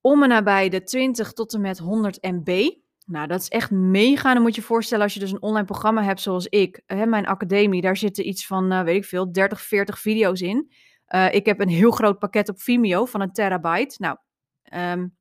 om 0.00 0.22
en 0.22 0.28
nabij 0.28 0.68
de 0.68 0.82
20 0.82 1.32
tot 1.32 1.54
en 1.54 1.60
met 1.60 1.78
100 1.78 2.22
MB. 2.22 2.70
Nou, 3.06 3.26
dat 3.26 3.40
is 3.40 3.48
echt 3.48 3.70
mega. 3.70 4.32
Dan 4.32 4.42
moet 4.42 4.54
je 4.54 4.60
je 4.60 4.66
voorstellen 4.66 5.04
als 5.04 5.14
je 5.14 5.20
dus 5.20 5.32
een 5.32 5.42
online 5.42 5.66
programma 5.66 6.02
hebt 6.02 6.20
zoals 6.20 6.46
ik. 6.46 6.82
Hè, 6.86 7.06
mijn 7.06 7.26
academie, 7.26 7.80
daar 7.80 7.96
zitten 7.96 8.28
iets 8.28 8.46
van, 8.46 8.72
uh, 8.72 8.82
weet 8.82 8.96
ik 8.96 9.04
veel, 9.04 9.32
30, 9.32 9.60
40 9.60 9.98
video's 9.98 10.40
in. 10.40 10.72
Uh, 11.08 11.34
ik 11.34 11.46
heb 11.46 11.60
een 11.60 11.68
heel 11.68 11.90
groot 11.90 12.18
pakket 12.18 12.48
op 12.48 12.60
Vimeo 12.60 13.04
van 13.04 13.20
een 13.20 13.32
terabyte. 13.32 13.96
Nou, 13.98 14.16
um, 14.74 15.16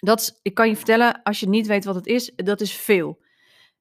dat 0.00 0.38
ik 0.42 0.54
kan 0.54 0.68
je 0.68 0.76
vertellen, 0.76 1.22
als 1.22 1.40
je 1.40 1.48
niet 1.48 1.66
weet 1.66 1.84
wat 1.84 1.94
het 1.94 2.06
is, 2.06 2.32
dat 2.34 2.60
is 2.60 2.72
veel. 2.72 3.22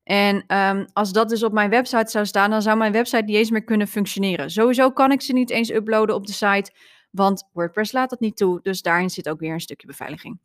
En 0.07 0.57
um, 0.57 0.85
als 0.93 1.11
dat 1.11 1.29
dus 1.29 1.43
op 1.43 1.51
mijn 1.51 1.69
website 1.69 2.11
zou 2.11 2.25
staan, 2.25 2.49
dan 2.49 2.61
zou 2.61 2.77
mijn 2.77 2.91
website 2.91 3.23
niet 3.23 3.35
eens 3.35 3.49
meer 3.49 3.63
kunnen 3.63 3.87
functioneren. 3.87 4.49
Sowieso 4.49 4.91
kan 4.91 5.11
ik 5.11 5.21
ze 5.21 5.33
niet 5.33 5.49
eens 5.49 5.69
uploaden 5.69 6.15
op 6.15 6.27
de 6.27 6.33
site, 6.33 6.71
want 7.11 7.49
WordPress 7.53 7.91
laat 7.91 8.09
dat 8.09 8.19
niet 8.19 8.37
toe. 8.37 8.59
Dus 8.61 8.81
daarin 8.81 9.09
zit 9.09 9.29
ook 9.29 9.39
weer 9.39 9.53
een 9.53 9.59
stukje 9.59 9.87
beveiliging. 9.87 10.39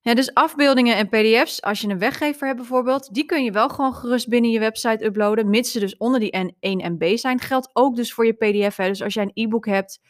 Ja, 0.00 0.14
dus 0.14 0.34
afbeeldingen 0.34 0.96
en 0.96 1.08
pdf's, 1.08 1.62
als 1.62 1.80
je 1.80 1.88
een 1.88 1.98
weggever 1.98 2.46
hebt 2.46 2.58
bijvoorbeeld, 2.58 3.14
die 3.14 3.24
kun 3.24 3.44
je 3.44 3.52
wel 3.52 3.68
gewoon 3.68 3.94
gerust 3.94 4.28
binnen 4.28 4.50
je 4.50 4.58
website 4.58 5.04
uploaden, 5.04 5.50
mits 5.50 5.72
ze 5.72 5.80
dus 5.80 5.96
onder 5.96 6.20
die 6.20 6.30
1 6.30 6.54
MB 6.92 7.16
zijn. 7.16 7.40
Geldt 7.40 7.70
ook 7.72 7.96
dus 7.96 8.12
voor 8.12 8.26
je 8.26 8.32
pdf. 8.32 8.76
Hè. 8.76 8.88
Dus 8.88 9.02
als 9.02 9.14
jij 9.14 9.22
een 9.22 9.44
e-book 9.44 9.66
hebt, 9.66 10.00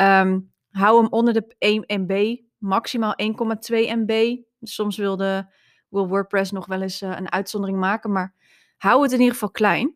um, 0.00 0.52
hou 0.70 1.02
hem 1.02 1.12
onder 1.12 1.32
de 1.32 1.54
1 1.58 1.84
MB, 1.86 2.36
maximaal 2.58 3.14
1,2 3.22 3.28
MB. 3.70 4.36
Soms 4.60 4.96
wil, 4.96 5.16
de, 5.16 5.46
wil 5.88 6.08
WordPress 6.08 6.50
nog 6.50 6.66
wel 6.66 6.82
eens 6.82 7.02
uh, 7.02 7.10
een 7.16 7.32
uitzondering 7.32 7.78
maken, 7.78 8.12
maar 8.12 8.34
hou 8.76 9.02
het 9.02 9.12
in 9.12 9.18
ieder 9.18 9.32
geval 9.32 9.50
klein. 9.50 9.94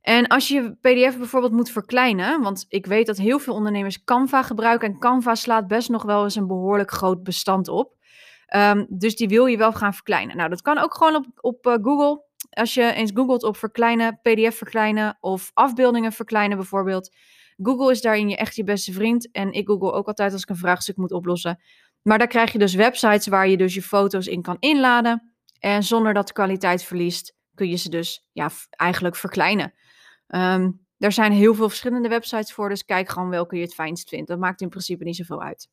En 0.00 0.26
als 0.26 0.48
je 0.48 0.54
je 0.54 0.72
PDF 0.72 1.18
bijvoorbeeld 1.18 1.52
moet 1.52 1.70
verkleinen, 1.70 2.42
want 2.42 2.64
ik 2.68 2.86
weet 2.86 3.06
dat 3.06 3.16
heel 3.16 3.38
veel 3.38 3.54
ondernemers 3.54 4.04
Canva 4.04 4.42
gebruiken 4.42 4.88
en 4.88 4.98
Canva 4.98 5.34
slaat 5.34 5.66
best 5.66 5.88
nog 5.88 6.02
wel 6.02 6.24
eens 6.24 6.34
een 6.34 6.46
behoorlijk 6.46 6.90
groot 6.90 7.22
bestand 7.22 7.68
op. 7.68 7.98
Um, 8.56 8.86
dus 8.88 9.16
die 9.16 9.28
wil 9.28 9.46
je 9.46 9.56
wel 9.56 9.72
gaan 9.72 9.94
verkleinen. 9.94 10.36
Nou, 10.36 10.48
dat 10.48 10.62
kan 10.62 10.78
ook 10.78 10.94
gewoon 10.94 11.14
op, 11.14 11.26
op 11.40 11.66
uh, 11.66 11.74
Google. 11.82 12.24
Als 12.50 12.74
je 12.74 12.92
eens 12.92 13.10
googelt 13.14 13.42
op 13.42 13.56
verkleinen, 13.56 14.20
PDF 14.22 14.56
verkleinen 14.56 15.16
of 15.20 15.50
afbeeldingen 15.54 16.12
verkleinen 16.12 16.56
bijvoorbeeld. 16.56 17.14
Google 17.62 17.90
is 17.90 18.00
daarin 18.00 18.28
je 18.28 18.36
echt 18.36 18.56
je 18.56 18.64
beste 18.64 18.92
vriend. 18.92 19.30
En 19.30 19.52
ik 19.52 19.66
google 19.66 19.92
ook 19.92 20.06
altijd 20.06 20.32
als 20.32 20.42
ik 20.42 20.48
een 20.48 20.56
vraagstuk 20.56 20.96
moet 20.96 21.12
oplossen. 21.12 21.60
Maar 22.02 22.18
daar 22.18 22.26
krijg 22.26 22.52
je 22.52 22.58
dus 22.58 22.74
websites 22.74 23.26
waar 23.26 23.48
je 23.48 23.56
dus 23.56 23.74
je 23.74 23.82
foto's 23.82 24.26
in 24.26 24.42
kan 24.42 24.56
inladen. 24.58 25.34
En 25.58 25.82
zonder 25.82 26.14
dat 26.14 26.26
de 26.26 26.32
kwaliteit 26.32 26.84
verliest, 26.84 27.34
kun 27.54 27.68
je 27.68 27.76
ze 27.76 27.88
dus 27.88 28.26
ja, 28.32 28.50
eigenlijk 28.70 29.16
verkleinen. 29.16 29.74
Um, 30.28 30.86
er 30.98 31.12
zijn 31.12 31.32
heel 31.32 31.54
veel 31.54 31.68
verschillende 31.68 32.08
websites 32.08 32.52
voor, 32.52 32.68
dus 32.68 32.84
kijk 32.84 33.08
gewoon 33.08 33.28
welke 33.28 33.56
je 33.56 33.62
het 33.62 33.74
fijnst 33.74 34.08
vindt. 34.08 34.28
Dat 34.28 34.38
maakt 34.38 34.60
in 34.60 34.68
principe 34.68 35.04
niet 35.04 35.16
zoveel 35.16 35.42
uit. 35.42 35.68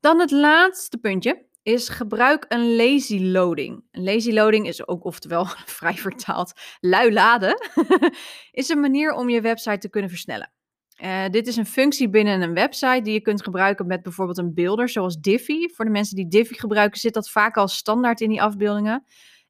Dan 0.00 0.20
het 0.20 0.30
laatste 0.30 0.98
puntje 0.98 1.46
is 1.62 1.88
gebruik 1.88 2.44
een 2.48 2.76
lazy 2.76 3.20
loading. 3.20 3.84
Een 3.90 4.04
lazy 4.04 4.32
loading 4.32 4.66
is 4.66 4.86
ook 4.88 5.04
oftewel 5.04 5.44
vrij 5.78 5.94
vertaald 5.94 6.52
lui 6.80 7.12
laden. 7.12 7.56
is 8.52 8.68
een 8.68 8.80
manier 8.80 9.12
om 9.12 9.28
je 9.28 9.40
website 9.40 9.78
te 9.78 9.88
kunnen 9.88 10.10
versnellen. 10.10 10.52
Uh, 11.02 11.28
dit 11.30 11.46
is 11.46 11.56
een 11.56 11.66
functie 11.66 12.08
binnen 12.08 12.42
een 12.42 12.54
website 12.54 13.00
die 13.02 13.12
je 13.12 13.20
kunt 13.20 13.42
gebruiken 13.42 13.86
met 13.86 14.02
bijvoorbeeld 14.02 14.38
een 14.38 14.54
beelder 14.54 14.88
zoals 14.88 15.20
Divi. 15.20 15.68
Voor 15.74 15.84
de 15.84 15.90
mensen 15.90 16.16
die 16.16 16.28
Divi 16.28 16.54
gebruiken 16.54 17.00
zit 17.00 17.14
dat 17.14 17.30
vaak 17.30 17.56
al 17.56 17.68
standaard 17.68 18.20
in 18.20 18.28
die 18.28 18.42
afbeeldingen. 18.42 19.04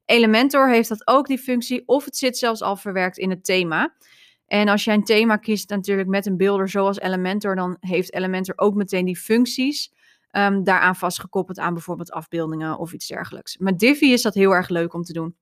Elementor 0.05 0.69
heeft 0.69 0.89
dat 0.89 1.07
ook, 1.07 1.27
die 1.27 1.37
functie, 1.37 1.83
of 1.85 2.05
het 2.05 2.17
zit 2.17 2.37
zelfs 2.37 2.61
al 2.61 2.75
verwerkt 2.75 3.17
in 3.17 3.29
het 3.29 3.45
thema. 3.45 3.93
En 4.47 4.67
als 4.67 4.83
jij 4.83 4.93
een 4.93 5.03
thema 5.03 5.35
kiest 5.35 5.69
natuurlijk 5.69 6.07
met 6.07 6.25
een 6.25 6.37
beelder 6.37 6.69
zoals 6.69 6.99
Elementor, 6.99 7.55
dan 7.55 7.77
heeft 7.79 8.13
Elementor 8.13 8.53
ook 8.57 8.75
meteen 8.75 9.05
die 9.05 9.17
functies 9.17 9.93
um, 10.31 10.63
daaraan 10.63 10.95
vastgekoppeld 10.95 11.59
aan 11.59 11.73
bijvoorbeeld 11.73 12.11
afbeeldingen 12.11 12.77
of 12.77 12.93
iets 12.93 13.07
dergelijks. 13.07 13.57
Met 13.57 13.79
Divi 13.79 14.13
is 14.13 14.21
dat 14.21 14.33
heel 14.33 14.51
erg 14.51 14.69
leuk 14.69 14.93
om 14.93 15.03
te 15.03 15.13
doen. 15.13 15.35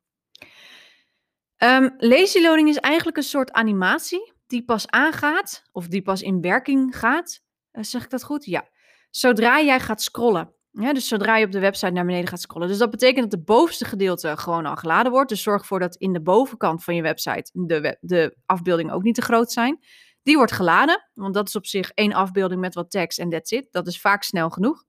Um, 1.58 1.96
lazy 1.98 2.42
loading 2.42 2.70
is 2.70 2.78
eigenlijk 2.78 3.18
een 3.18 3.24
soort 3.24 3.52
animatie 3.52 4.31
die 4.52 4.64
pas 4.66 4.88
aangaat, 4.88 5.64
of 5.72 5.88
die 5.88 6.02
pas 6.02 6.22
in 6.22 6.42
werking 6.42 6.98
gaat. 6.98 7.42
Uh, 7.72 7.84
zeg 7.84 8.04
ik 8.04 8.10
dat 8.10 8.24
goed? 8.24 8.46
Ja. 8.46 8.68
Zodra 9.10 9.62
jij 9.62 9.80
gaat 9.80 10.02
scrollen. 10.02 10.54
Dus 10.72 11.08
zodra 11.08 11.38
je 11.38 11.46
op 11.46 11.52
de 11.52 11.60
website 11.60 11.92
naar 11.92 12.06
beneden 12.06 12.30
gaat 12.30 12.42
scrollen. 12.42 12.68
Dus 12.68 12.78
dat 12.78 12.90
betekent 12.90 13.24
dat 13.24 13.40
het 13.40 13.46
bovenste 13.46 13.86
gedeelte 13.86 14.38
gewoon 14.38 14.66
al 14.66 14.76
geladen 14.76 15.12
wordt. 15.12 15.30
Dus 15.30 15.42
zorg 15.42 15.62
ervoor 15.62 15.80
dat 15.80 15.96
in 15.96 16.14
de 16.14 16.22
bovenkant 16.22 16.84
van 16.84 16.96
je 16.96 17.02
website 17.02 17.52
de, 17.54 17.98
de 18.02 18.38
afbeeldingen 18.46 18.94
ook 18.94 19.04
niet 19.04 19.16
te 19.16 19.22
groot 19.22 19.52
zijn. 19.52 19.80
Die 20.24 20.38
wordt 20.38 20.52
geladen, 20.52 21.10
want 21.14 21.34
dat 21.34 21.48
is 21.48 21.56
op 21.56 21.66
zich 21.66 21.92
één 21.92 22.14
afbeelding 22.14 22.62
met 22.62 22.74
wat 22.74 22.92
tekst 22.92 23.20
en 23.20 23.30
that's 23.30 23.52
it. 23.52 23.68
Dat 23.72 23.88
is 23.88 24.02
vaak 24.02 24.24
snel 24.24 24.50
genoeg. 24.50 24.84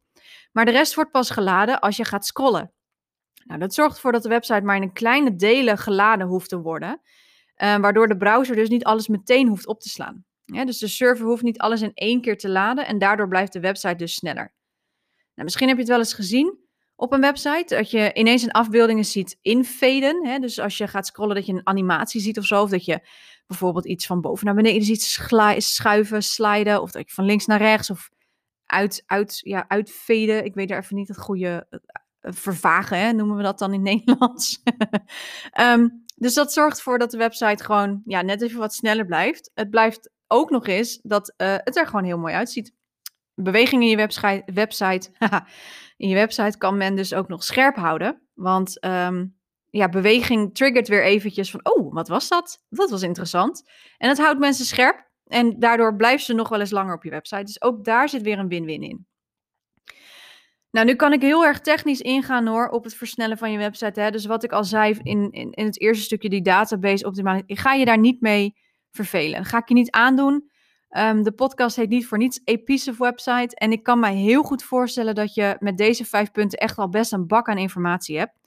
Maar 0.53 0.64
de 0.64 0.70
rest 0.70 0.94
wordt 0.94 1.11
pas 1.11 1.31
geladen 1.31 1.81
als 1.81 1.96
je 1.96 2.05
gaat 2.05 2.27
scrollen. 2.27 2.72
Nou, 3.44 3.61
dat 3.61 3.75
zorgt 3.75 3.94
ervoor 3.94 4.12
dat 4.12 4.22
de 4.22 4.29
website 4.29 4.61
maar 4.62 4.77
in 4.77 4.92
kleine 4.92 5.37
delen 5.37 5.79
geladen 5.79 6.27
hoeft 6.27 6.48
te 6.48 6.61
worden. 6.61 7.01
Uh, 7.56 7.76
waardoor 7.76 8.08
de 8.08 8.16
browser 8.16 8.56
dus 8.56 8.68
niet 8.68 8.84
alles 8.84 9.08
meteen 9.08 9.48
hoeft 9.48 9.66
op 9.66 9.80
te 9.80 9.88
slaan. 9.88 10.24
Dus 10.44 10.78
de 10.78 10.88
server 10.88 11.26
hoeft 11.26 11.42
niet 11.42 11.58
alles 11.58 11.82
in 11.82 11.94
één 11.94 12.20
keer 12.20 12.38
te 12.38 12.48
laden 12.48 12.86
en 12.86 12.98
daardoor 12.98 13.28
blijft 13.28 13.52
de 13.52 13.60
website 13.60 13.94
dus 13.94 14.14
sneller. 14.14 14.52
Nou, 15.34 15.44
misschien 15.44 15.68
heb 15.68 15.76
je 15.76 15.82
het 15.82 15.90
wel 15.90 16.00
eens 16.00 16.14
gezien 16.14 16.62
op 17.02 17.12
een 17.12 17.20
website, 17.20 17.74
dat 17.74 17.90
je 17.90 18.12
ineens 18.14 18.42
een 18.42 18.50
afbeeldingen 18.50 19.04
ziet 19.04 19.38
infaden. 19.40 20.26
Hè? 20.26 20.38
Dus 20.38 20.58
als 20.58 20.78
je 20.78 20.88
gaat 20.88 21.06
scrollen, 21.06 21.34
dat 21.34 21.46
je 21.46 21.52
een 21.52 21.66
animatie 21.66 22.20
ziet 22.20 22.38
of 22.38 22.44
zo. 22.44 22.62
Of 22.62 22.70
dat 22.70 22.84
je 22.84 23.08
bijvoorbeeld 23.46 23.86
iets 23.86 24.06
van 24.06 24.20
boven 24.20 24.46
naar 24.46 24.54
beneden 24.54 24.82
ziet 24.82 25.02
schuiven, 25.58 26.22
sliden. 26.22 26.82
Of 26.82 26.90
dat 26.90 27.08
je 27.08 27.14
van 27.14 27.24
links 27.24 27.46
naar 27.46 27.58
rechts 27.58 27.90
of 27.90 28.10
uit, 28.66 29.02
uit, 29.06 29.40
ja, 29.44 29.64
uitveden. 29.68 30.44
Ik 30.44 30.54
weet 30.54 30.70
er 30.70 30.78
even 30.78 30.96
niet 30.96 31.08
het 31.08 31.18
goede 31.18 31.66
uh, 31.70 32.32
vervagen, 32.32 32.98
hè? 32.98 33.12
noemen 33.12 33.36
we 33.36 33.42
dat 33.42 33.58
dan 33.58 33.72
in 33.72 33.82
Nederlands. 33.92 34.62
um, 35.60 36.04
dus 36.22 36.35
dat 36.35 36.52
zorgt 36.52 36.76
ervoor 36.76 36.98
dat 36.98 37.11
de 37.11 37.16
website 37.16 37.64
gewoon 37.64 38.02
ja, 38.04 38.22
net 38.22 38.42
even 38.42 38.58
wat 38.58 38.74
sneller 38.74 39.06
blijft. 39.06 39.50
Het 39.54 39.70
blijft 39.70 40.11
ook 40.26 40.50
nog 40.50 40.66
eens 40.66 40.98
dat 41.02 41.35
uh, 41.37 41.54
het 41.56 41.76
er 41.76 41.87
gewoon 41.87 42.04
heel 42.04 42.18
mooi 42.18 42.35
uitziet. 42.35 42.74
Beweging 43.35 43.82
in 43.82 43.88
je 43.88 43.96
website, 43.96 44.42
website 44.54 45.11
in 45.96 46.08
je 46.08 46.14
website 46.14 46.58
kan 46.58 46.76
men 46.76 46.96
dus 46.96 47.14
ook 47.14 47.28
nog 47.28 47.44
scherp 47.44 47.76
houden. 47.76 48.22
Want 48.35 48.85
um, 48.85 49.38
ja, 49.70 49.88
beweging 49.88 50.54
triggert 50.54 50.88
weer 50.88 51.04
eventjes 51.04 51.50
van, 51.50 51.61
oh, 51.62 51.94
wat 51.94 52.08
was 52.08 52.28
dat? 52.28 52.62
Dat 52.68 52.90
was 52.90 53.02
interessant. 53.02 53.70
En 53.96 54.08
het 54.08 54.18
houdt 54.18 54.38
mensen 54.38 54.64
scherp. 54.64 55.11
En 55.24 55.58
daardoor 55.58 55.96
blijven 55.96 56.24
ze 56.24 56.35
nog 56.35 56.48
wel 56.48 56.61
eens 56.61 56.70
langer 56.70 56.94
op 56.94 57.04
je 57.04 57.11
website. 57.11 57.44
Dus 57.44 57.62
ook 57.62 57.85
daar 57.85 58.08
zit 58.08 58.22
weer 58.22 58.38
een 58.38 58.48
win-win 58.48 58.82
in. 58.82 59.06
Nou, 60.72 60.87
nu 60.87 60.94
kan 60.94 61.12
ik 61.12 61.22
heel 61.22 61.44
erg 61.44 61.61
technisch 61.61 62.00
ingaan 62.00 62.46
hoor 62.46 62.68
op 62.68 62.85
het 62.85 62.94
versnellen 62.94 63.38
van 63.38 63.52
je 63.52 63.58
website. 63.58 64.00
Hè. 64.00 64.11
Dus 64.11 64.26
wat 64.26 64.44
ik 64.44 64.52
al 64.52 64.64
zei 64.64 64.98
in, 65.02 65.30
in, 65.30 65.52
in 65.52 65.64
het 65.64 65.80
eerste 65.80 66.04
stukje, 66.04 66.28
die 66.28 66.42
database 66.42 67.06
optimaliseren. 67.06 67.54
Ik 67.54 67.58
ga 67.58 67.72
je 67.72 67.85
daar 67.85 67.98
niet 67.98 68.20
mee 68.20 68.54
vervelen. 68.90 69.44
Ga 69.44 69.58
ik 69.58 69.68
je 69.68 69.74
niet 69.74 69.90
aandoen. 69.90 70.50
Um, 70.98 71.22
de 71.22 71.32
podcast 71.32 71.76
heet 71.76 71.88
niet 71.88 72.06
voor 72.06 72.18
niets 72.18 72.40
Epice 72.44 72.94
Website. 72.98 73.56
En 73.56 73.72
ik 73.72 73.82
kan 73.82 74.00
mij 74.00 74.14
heel 74.14 74.42
goed 74.42 74.62
voorstellen 74.62 75.14
dat 75.14 75.35
je 75.35 75.56
met 75.58 75.76
deze 75.76 76.04
vijf 76.04 76.30
punten 76.30 76.58
echt 76.58 76.78
al 76.78 76.88
best 76.88 77.12
een 77.12 77.26
bak 77.26 77.48
aan 77.48 77.58
informatie 77.58 78.18
hebt. 78.18 78.40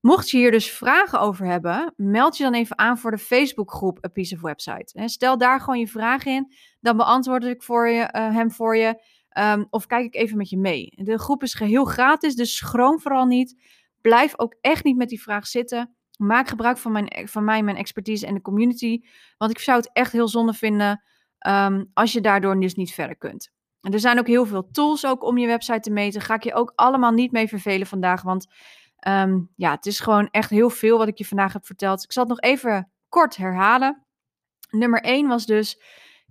Mocht 0.00 0.30
je 0.30 0.36
hier 0.36 0.50
dus 0.50 0.70
vragen 0.70 1.20
over 1.20 1.46
hebben, 1.46 1.92
meld 1.96 2.36
je 2.36 2.44
dan 2.44 2.54
even 2.54 2.78
aan 2.78 2.98
voor 2.98 3.10
de 3.10 3.18
Facebookgroep 3.18 4.04
A 4.04 4.08
Piece 4.08 4.34
of 4.34 4.40
Website. 4.40 5.08
Stel 5.08 5.38
daar 5.38 5.60
gewoon 5.60 5.78
je 5.78 5.86
vraag 5.86 6.24
in, 6.24 6.52
dan 6.80 6.96
beantwoord 6.96 7.44
ik 7.44 7.62
voor 7.62 7.88
je, 7.88 8.00
uh, 8.00 8.34
hem 8.34 8.50
voor 8.50 8.76
je. 8.76 9.02
Um, 9.38 9.66
of 9.70 9.86
kijk 9.86 10.04
ik 10.04 10.14
even 10.14 10.36
met 10.36 10.50
je 10.50 10.58
mee. 10.58 10.92
De 10.94 11.18
groep 11.18 11.42
is 11.42 11.54
geheel 11.54 11.84
gratis, 11.84 12.34
dus 12.34 12.56
schroom 12.56 13.00
vooral 13.00 13.24
niet. 13.24 13.56
Blijf 14.00 14.38
ook 14.38 14.56
echt 14.60 14.84
niet 14.84 14.96
met 14.96 15.08
die 15.08 15.22
vraag 15.22 15.46
zitten. 15.46 15.96
Maak 16.18 16.48
gebruik 16.48 16.78
van, 16.78 16.92
mijn, 16.92 17.28
van 17.28 17.44
mij, 17.44 17.62
mijn 17.62 17.76
expertise 17.76 18.26
en 18.26 18.34
de 18.34 18.40
community. 18.40 19.00
Want 19.38 19.50
ik 19.50 19.58
zou 19.58 19.78
het 19.78 19.90
echt 19.92 20.12
heel 20.12 20.28
zonde 20.28 20.52
vinden 20.52 21.02
um, 21.46 21.90
als 21.94 22.12
je 22.12 22.20
daardoor 22.20 22.60
dus 22.60 22.74
niet 22.74 22.94
verder 22.94 23.16
kunt. 23.16 23.50
En 23.80 23.92
er 23.92 24.00
zijn 24.00 24.18
ook 24.18 24.26
heel 24.26 24.46
veel 24.46 24.70
tools 24.70 25.06
ook 25.06 25.24
om 25.24 25.38
je 25.38 25.46
website 25.46 25.80
te 25.80 25.90
meten. 25.90 26.20
Ga 26.20 26.34
ik 26.34 26.44
je 26.44 26.54
ook 26.54 26.72
allemaal 26.74 27.12
niet 27.12 27.32
mee 27.32 27.48
vervelen 27.48 27.86
vandaag, 27.86 28.22
want 28.22 28.46
Um, 29.08 29.50
ja, 29.56 29.70
het 29.70 29.86
is 29.86 30.00
gewoon 30.00 30.28
echt 30.30 30.50
heel 30.50 30.70
veel 30.70 30.98
wat 30.98 31.08
ik 31.08 31.18
je 31.18 31.24
vandaag 31.24 31.52
heb 31.52 31.66
verteld. 31.66 32.02
Ik 32.02 32.12
zal 32.12 32.22
het 32.22 32.32
nog 32.32 32.50
even 32.50 32.90
kort 33.08 33.36
herhalen. 33.36 34.06
Nummer 34.70 35.00
1 35.00 35.28
was 35.28 35.46
dus 35.46 35.82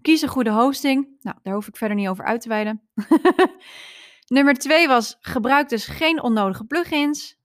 kies 0.02 0.22
een 0.22 0.30
goede 0.30 0.52
hosting. 0.52 1.18
Nou, 1.22 1.38
daar 1.44 1.54
hoef 1.54 1.68
ik 1.68 1.78
verder 1.78 1.98
niet 1.98 2.08
over 2.08 2.26
uit 2.26 2.42
te 2.42 2.50
wijden. 2.50 2.82
Nummer 4.28 4.54
2 4.54 4.88
was 4.88 5.18
gebruik 5.20 5.70
dus 5.70 5.86
geen 5.86 6.22
onnodige 6.22 6.66
plugins. 6.66 7.40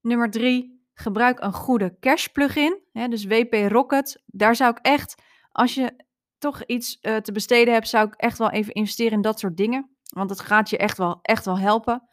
Nummer 0.00 0.30
3 0.30 0.80
gebruik 0.94 1.40
een 1.40 1.52
goede 1.52 1.96
cache 2.00 2.28
plugin. 2.32 2.80
Dus 2.92 3.24
WP 3.24 3.54
Rocket. 3.68 4.22
Daar 4.26 4.56
zou 4.56 4.70
ik 4.70 4.78
echt, 4.78 5.22
als 5.52 5.74
je 5.74 6.04
toch 6.38 6.64
iets 6.64 6.98
uh, 7.02 7.16
te 7.16 7.32
besteden 7.32 7.74
hebt, 7.74 7.88
zou 7.88 8.06
ik 8.06 8.14
echt 8.14 8.38
wel 8.38 8.50
even 8.50 8.72
investeren 8.72 9.12
in 9.12 9.20
dat 9.20 9.38
soort 9.38 9.56
dingen. 9.56 9.90
Want 10.04 10.30
het 10.30 10.40
gaat 10.40 10.70
je 10.70 10.76
echt 10.76 10.98
wel, 10.98 11.18
echt 11.22 11.44
wel 11.44 11.58
helpen. 11.58 12.08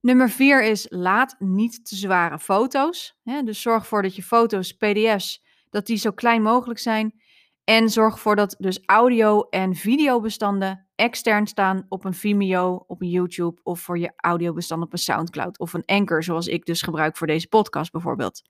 Nummer 0.00 0.30
vier 0.30 0.62
is 0.62 0.86
laat 0.88 1.36
niet 1.38 1.86
te 1.86 1.96
zware 1.96 2.38
foto's. 2.38 3.18
Dus 3.44 3.62
zorg 3.62 3.82
ervoor 3.82 4.02
dat 4.02 4.16
je 4.16 4.22
foto's, 4.22 4.72
pdf's, 4.72 5.44
dat 5.70 5.86
die 5.86 5.96
zo 5.96 6.10
klein 6.10 6.42
mogelijk 6.42 6.78
zijn. 6.78 7.22
En 7.64 7.90
zorg 7.90 8.14
ervoor 8.14 8.36
dat 8.36 8.54
dus 8.58 8.82
audio- 8.86 9.40
en 9.40 9.74
videobestanden 9.74 10.88
extern 10.94 11.46
staan 11.46 11.86
op 11.88 12.04
een 12.04 12.14
Vimeo, 12.14 12.84
op 12.86 13.02
een 13.02 13.08
YouTube 13.08 13.60
of 13.62 13.80
voor 13.80 13.98
je 13.98 14.12
audiobestand 14.16 14.82
op 14.82 14.92
een 14.92 14.98
Soundcloud 14.98 15.58
of 15.58 15.72
een 15.72 15.84
Anchor, 15.84 16.22
zoals 16.22 16.46
ik 16.46 16.64
dus 16.64 16.82
gebruik 16.82 17.16
voor 17.16 17.26
deze 17.26 17.48
podcast 17.48 17.92
bijvoorbeeld. 17.92 18.42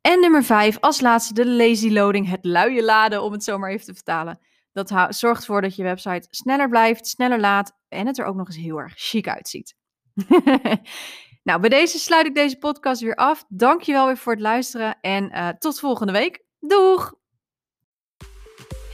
En 0.00 0.20
nummer 0.20 0.44
vijf, 0.44 0.80
als 0.80 1.00
laatste 1.00 1.34
de 1.34 1.46
lazy 1.46 1.90
loading, 1.90 2.28
het 2.28 2.44
luie 2.44 2.84
laden, 2.84 3.22
om 3.22 3.32
het 3.32 3.44
zo 3.44 3.58
maar 3.58 3.70
even 3.70 3.86
te 3.86 3.94
vertalen. 3.94 4.38
Dat 4.72 5.14
zorgt 5.14 5.40
ervoor 5.40 5.62
dat 5.62 5.76
je 5.76 5.82
website 5.82 6.26
sneller 6.30 6.68
blijft, 6.68 7.06
sneller 7.06 7.40
laat 7.40 7.72
en 7.88 8.06
het 8.06 8.18
er 8.18 8.24
ook 8.24 8.36
nog 8.36 8.46
eens 8.46 8.56
heel 8.56 8.78
erg 8.78 8.92
chic 8.96 9.28
uitziet. 9.28 9.74
nou, 11.42 11.60
bij 11.60 11.68
deze 11.68 11.98
sluit 11.98 12.26
ik 12.26 12.34
deze 12.34 12.58
podcast 12.58 13.00
weer 13.02 13.14
af. 13.14 13.44
Dankjewel 13.48 14.06
weer 14.06 14.16
voor 14.16 14.32
het 14.32 14.42
luisteren 14.42 15.00
en 15.00 15.30
uh, 15.32 15.48
tot 15.48 15.80
volgende 15.80 16.12
week. 16.12 16.44
Doeg! 16.60 17.14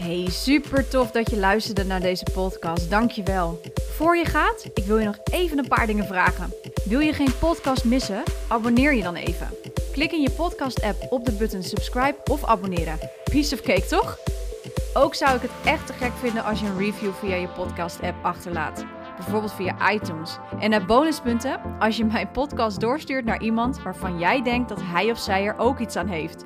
Hey, 0.02 0.26
super 0.30 0.88
tof 0.88 1.10
dat 1.10 1.30
je 1.30 1.36
luisterde 1.36 1.84
naar 1.84 2.00
deze 2.00 2.26
podcast. 2.32 2.90
Dankjewel. 2.90 3.60
Voor 3.90 4.16
je 4.16 4.24
gaat, 4.24 4.70
ik 4.74 4.84
wil 4.84 4.98
je 4.98 5.04
nog 5.04 5.18
even 5.32 5.58
een 5.58 5.68
paar 5.68 5.86
dingen 5.86 6.06
vragen. 6.06 6.52
Wil 6.84 7.00
je 7.00 7.12
geen 7.12 7.38
podcast 7.38 7.84
missen? 7.84 8.22
Abonneer 8.48 8.94
je 8.94 9.02
dan 9.02 9.14
even. 9.14 9.48
Klik 9.92 10.12
in 10.12 10.20
je 10.20 10.30
podcast-app 10.30 11.06
op 11.10 11.24
de 11.24 11.32
button 11.32 11.62
subscribe 11.62 12.16
of 12.30 12.44
abonneren. 12.44 12.98
Piece 13.24 13.54
of 13.54 13.60
cake, 13.60 13.86
toch? 13.86 14.18
Ook 14.94 15.14
zou 15.14 15.36
ik 15.36 15.42
het 15.42 15.50
echt 15.64 15.86
te 15.86 15.92
gek 15.92 16.12
vinden 16.12 16.44
als 16.44 16.60
je 16.60 16.66
een 16.66 16.78
review 16.78 17.12
via 17.12 17.34
je 17.34 17.48
podcast-app 17.48 18.24
achterlaat 18.24 18.84
bijvoorbeeld 19.16 19.52
via 19.52 19.92
iTunes. 19.92 20.38
En 20.60 20.70
naar 20.70 20.86
bonuspunten 20.86 21.60
als 21.78 21.96
je 21.96 22.04
mijn 22.04 22.30
podcast 22.30 22.80
doorstuurt 22.80 23.24
naar 23.24 23.42
iemand 23.42 23.82
waarvan 23.82 24.18
jij 24.18 24.42
denkt 24.42 24.68
dat 24.68 24.80
hij 24.82 25.10
of 25.10 25.18
zij 25.18 25.44
er 25.44 25.58
ook 25.58 25.78
iets 25.78 25.96
aan 25.96 26.08
heeft. 26.08 26.44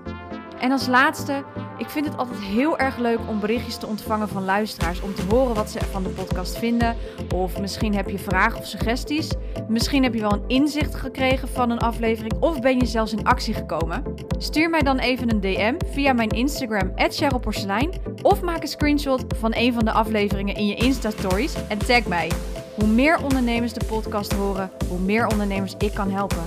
En 0.61 0.73
als 0.73 0.87
laatste, 0.87 1.45
ik 1.79 1.91
vind 1.91 2.07
het 2.07 2.17
altijd 2.17 2.41
heel 2.41 2.79
erg 2.79 2.97
leuk 2.97 3.19
om 3.29 3.41
berichtjes 3.41 3.77
te 3.77 3.87
ontvangen 3.87 4.29
van 4.29 4.45
luisteraars. 4.45 5.01
Om 5.01 5.15
te 5.15 5.23
horen 5.31 5.55
wat 5.55 5.71
ze 5.71 5.79
van 5.91 6.03
de 6.03 6.09
podcast 6.09 6.59
vinden. 6.59 6.97
Of 7.35 7.61
misschien 7.61 7.95
heb 7.95 8.09
je 8.09 8.19
vragen 8.19 8.59
of 8.59 8.67
suggesties. 8.67 9.29
Misschien 9.69 10.03
heb 10.03 10.15
je 10.15 10.21
wel 10.21 10.33
een 10.33 10.45
inzicht 10.47 10.95
gekregen 10.95 11.49
van 11.49 11.71
een 11.71 11.79
aflevering. 11.79 12.33
Of 12.41 12.61
ben 12.61 12.79
je 12.79 12.87
zelfs 12.87 13.13
in 13.13 13.25
actie 13.25 13.55
gekomen. 13.55 14.03
Stuur 14.39 14.71
mij 14.71 14.83
dan 14.83 14.99
even 14.99 15.31
een 15.31 15.41
DM 15.41 15.75
via 15.91 16.13
mijn 16.13 16.29
Instagram, 16.29 16.95
Porselein. 17.41 17.91
Of 18.23 18.41
maak 18.41 18.63
een 18.63 18.69
screenshot 18.69 19.25
van 19.39 19.53
een 19.55 19.73
van 19.73 19.85
de 19.85 19.93
afleveringen 19.93 20.55
in 20.55 20.67
je 20.67 20.75
Insta-stories 20.75 21.55
en 21.69 21.79
tag 21.79 22.07
mij. 22.07 22.31
Hoe 22.75 22.89
meer 22.89 23.23
ondernemers 23.23 23.73
de 23.73 23.85
podcast 23.85 24.33
horen, 24.33 24.71
hoe 24.89 25.01
meer 25.01 25.27
ondernemers 25.27 25.75
ik 25.79 25.95
kan 25.95 26.11
helpen. 26.11 26.43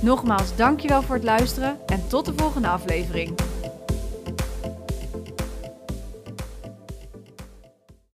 Nogmaals, 0.00 0.56
dankjewel 0.56 1.02
voor 1.02 1.14
het 1.14 1.24
luisteren 1.24 1.78
en 1.86 2.08
tot 2.08 2.24
de 2.24 2.32
volgende 2.36 2.68
aflevering. 2.68 3.53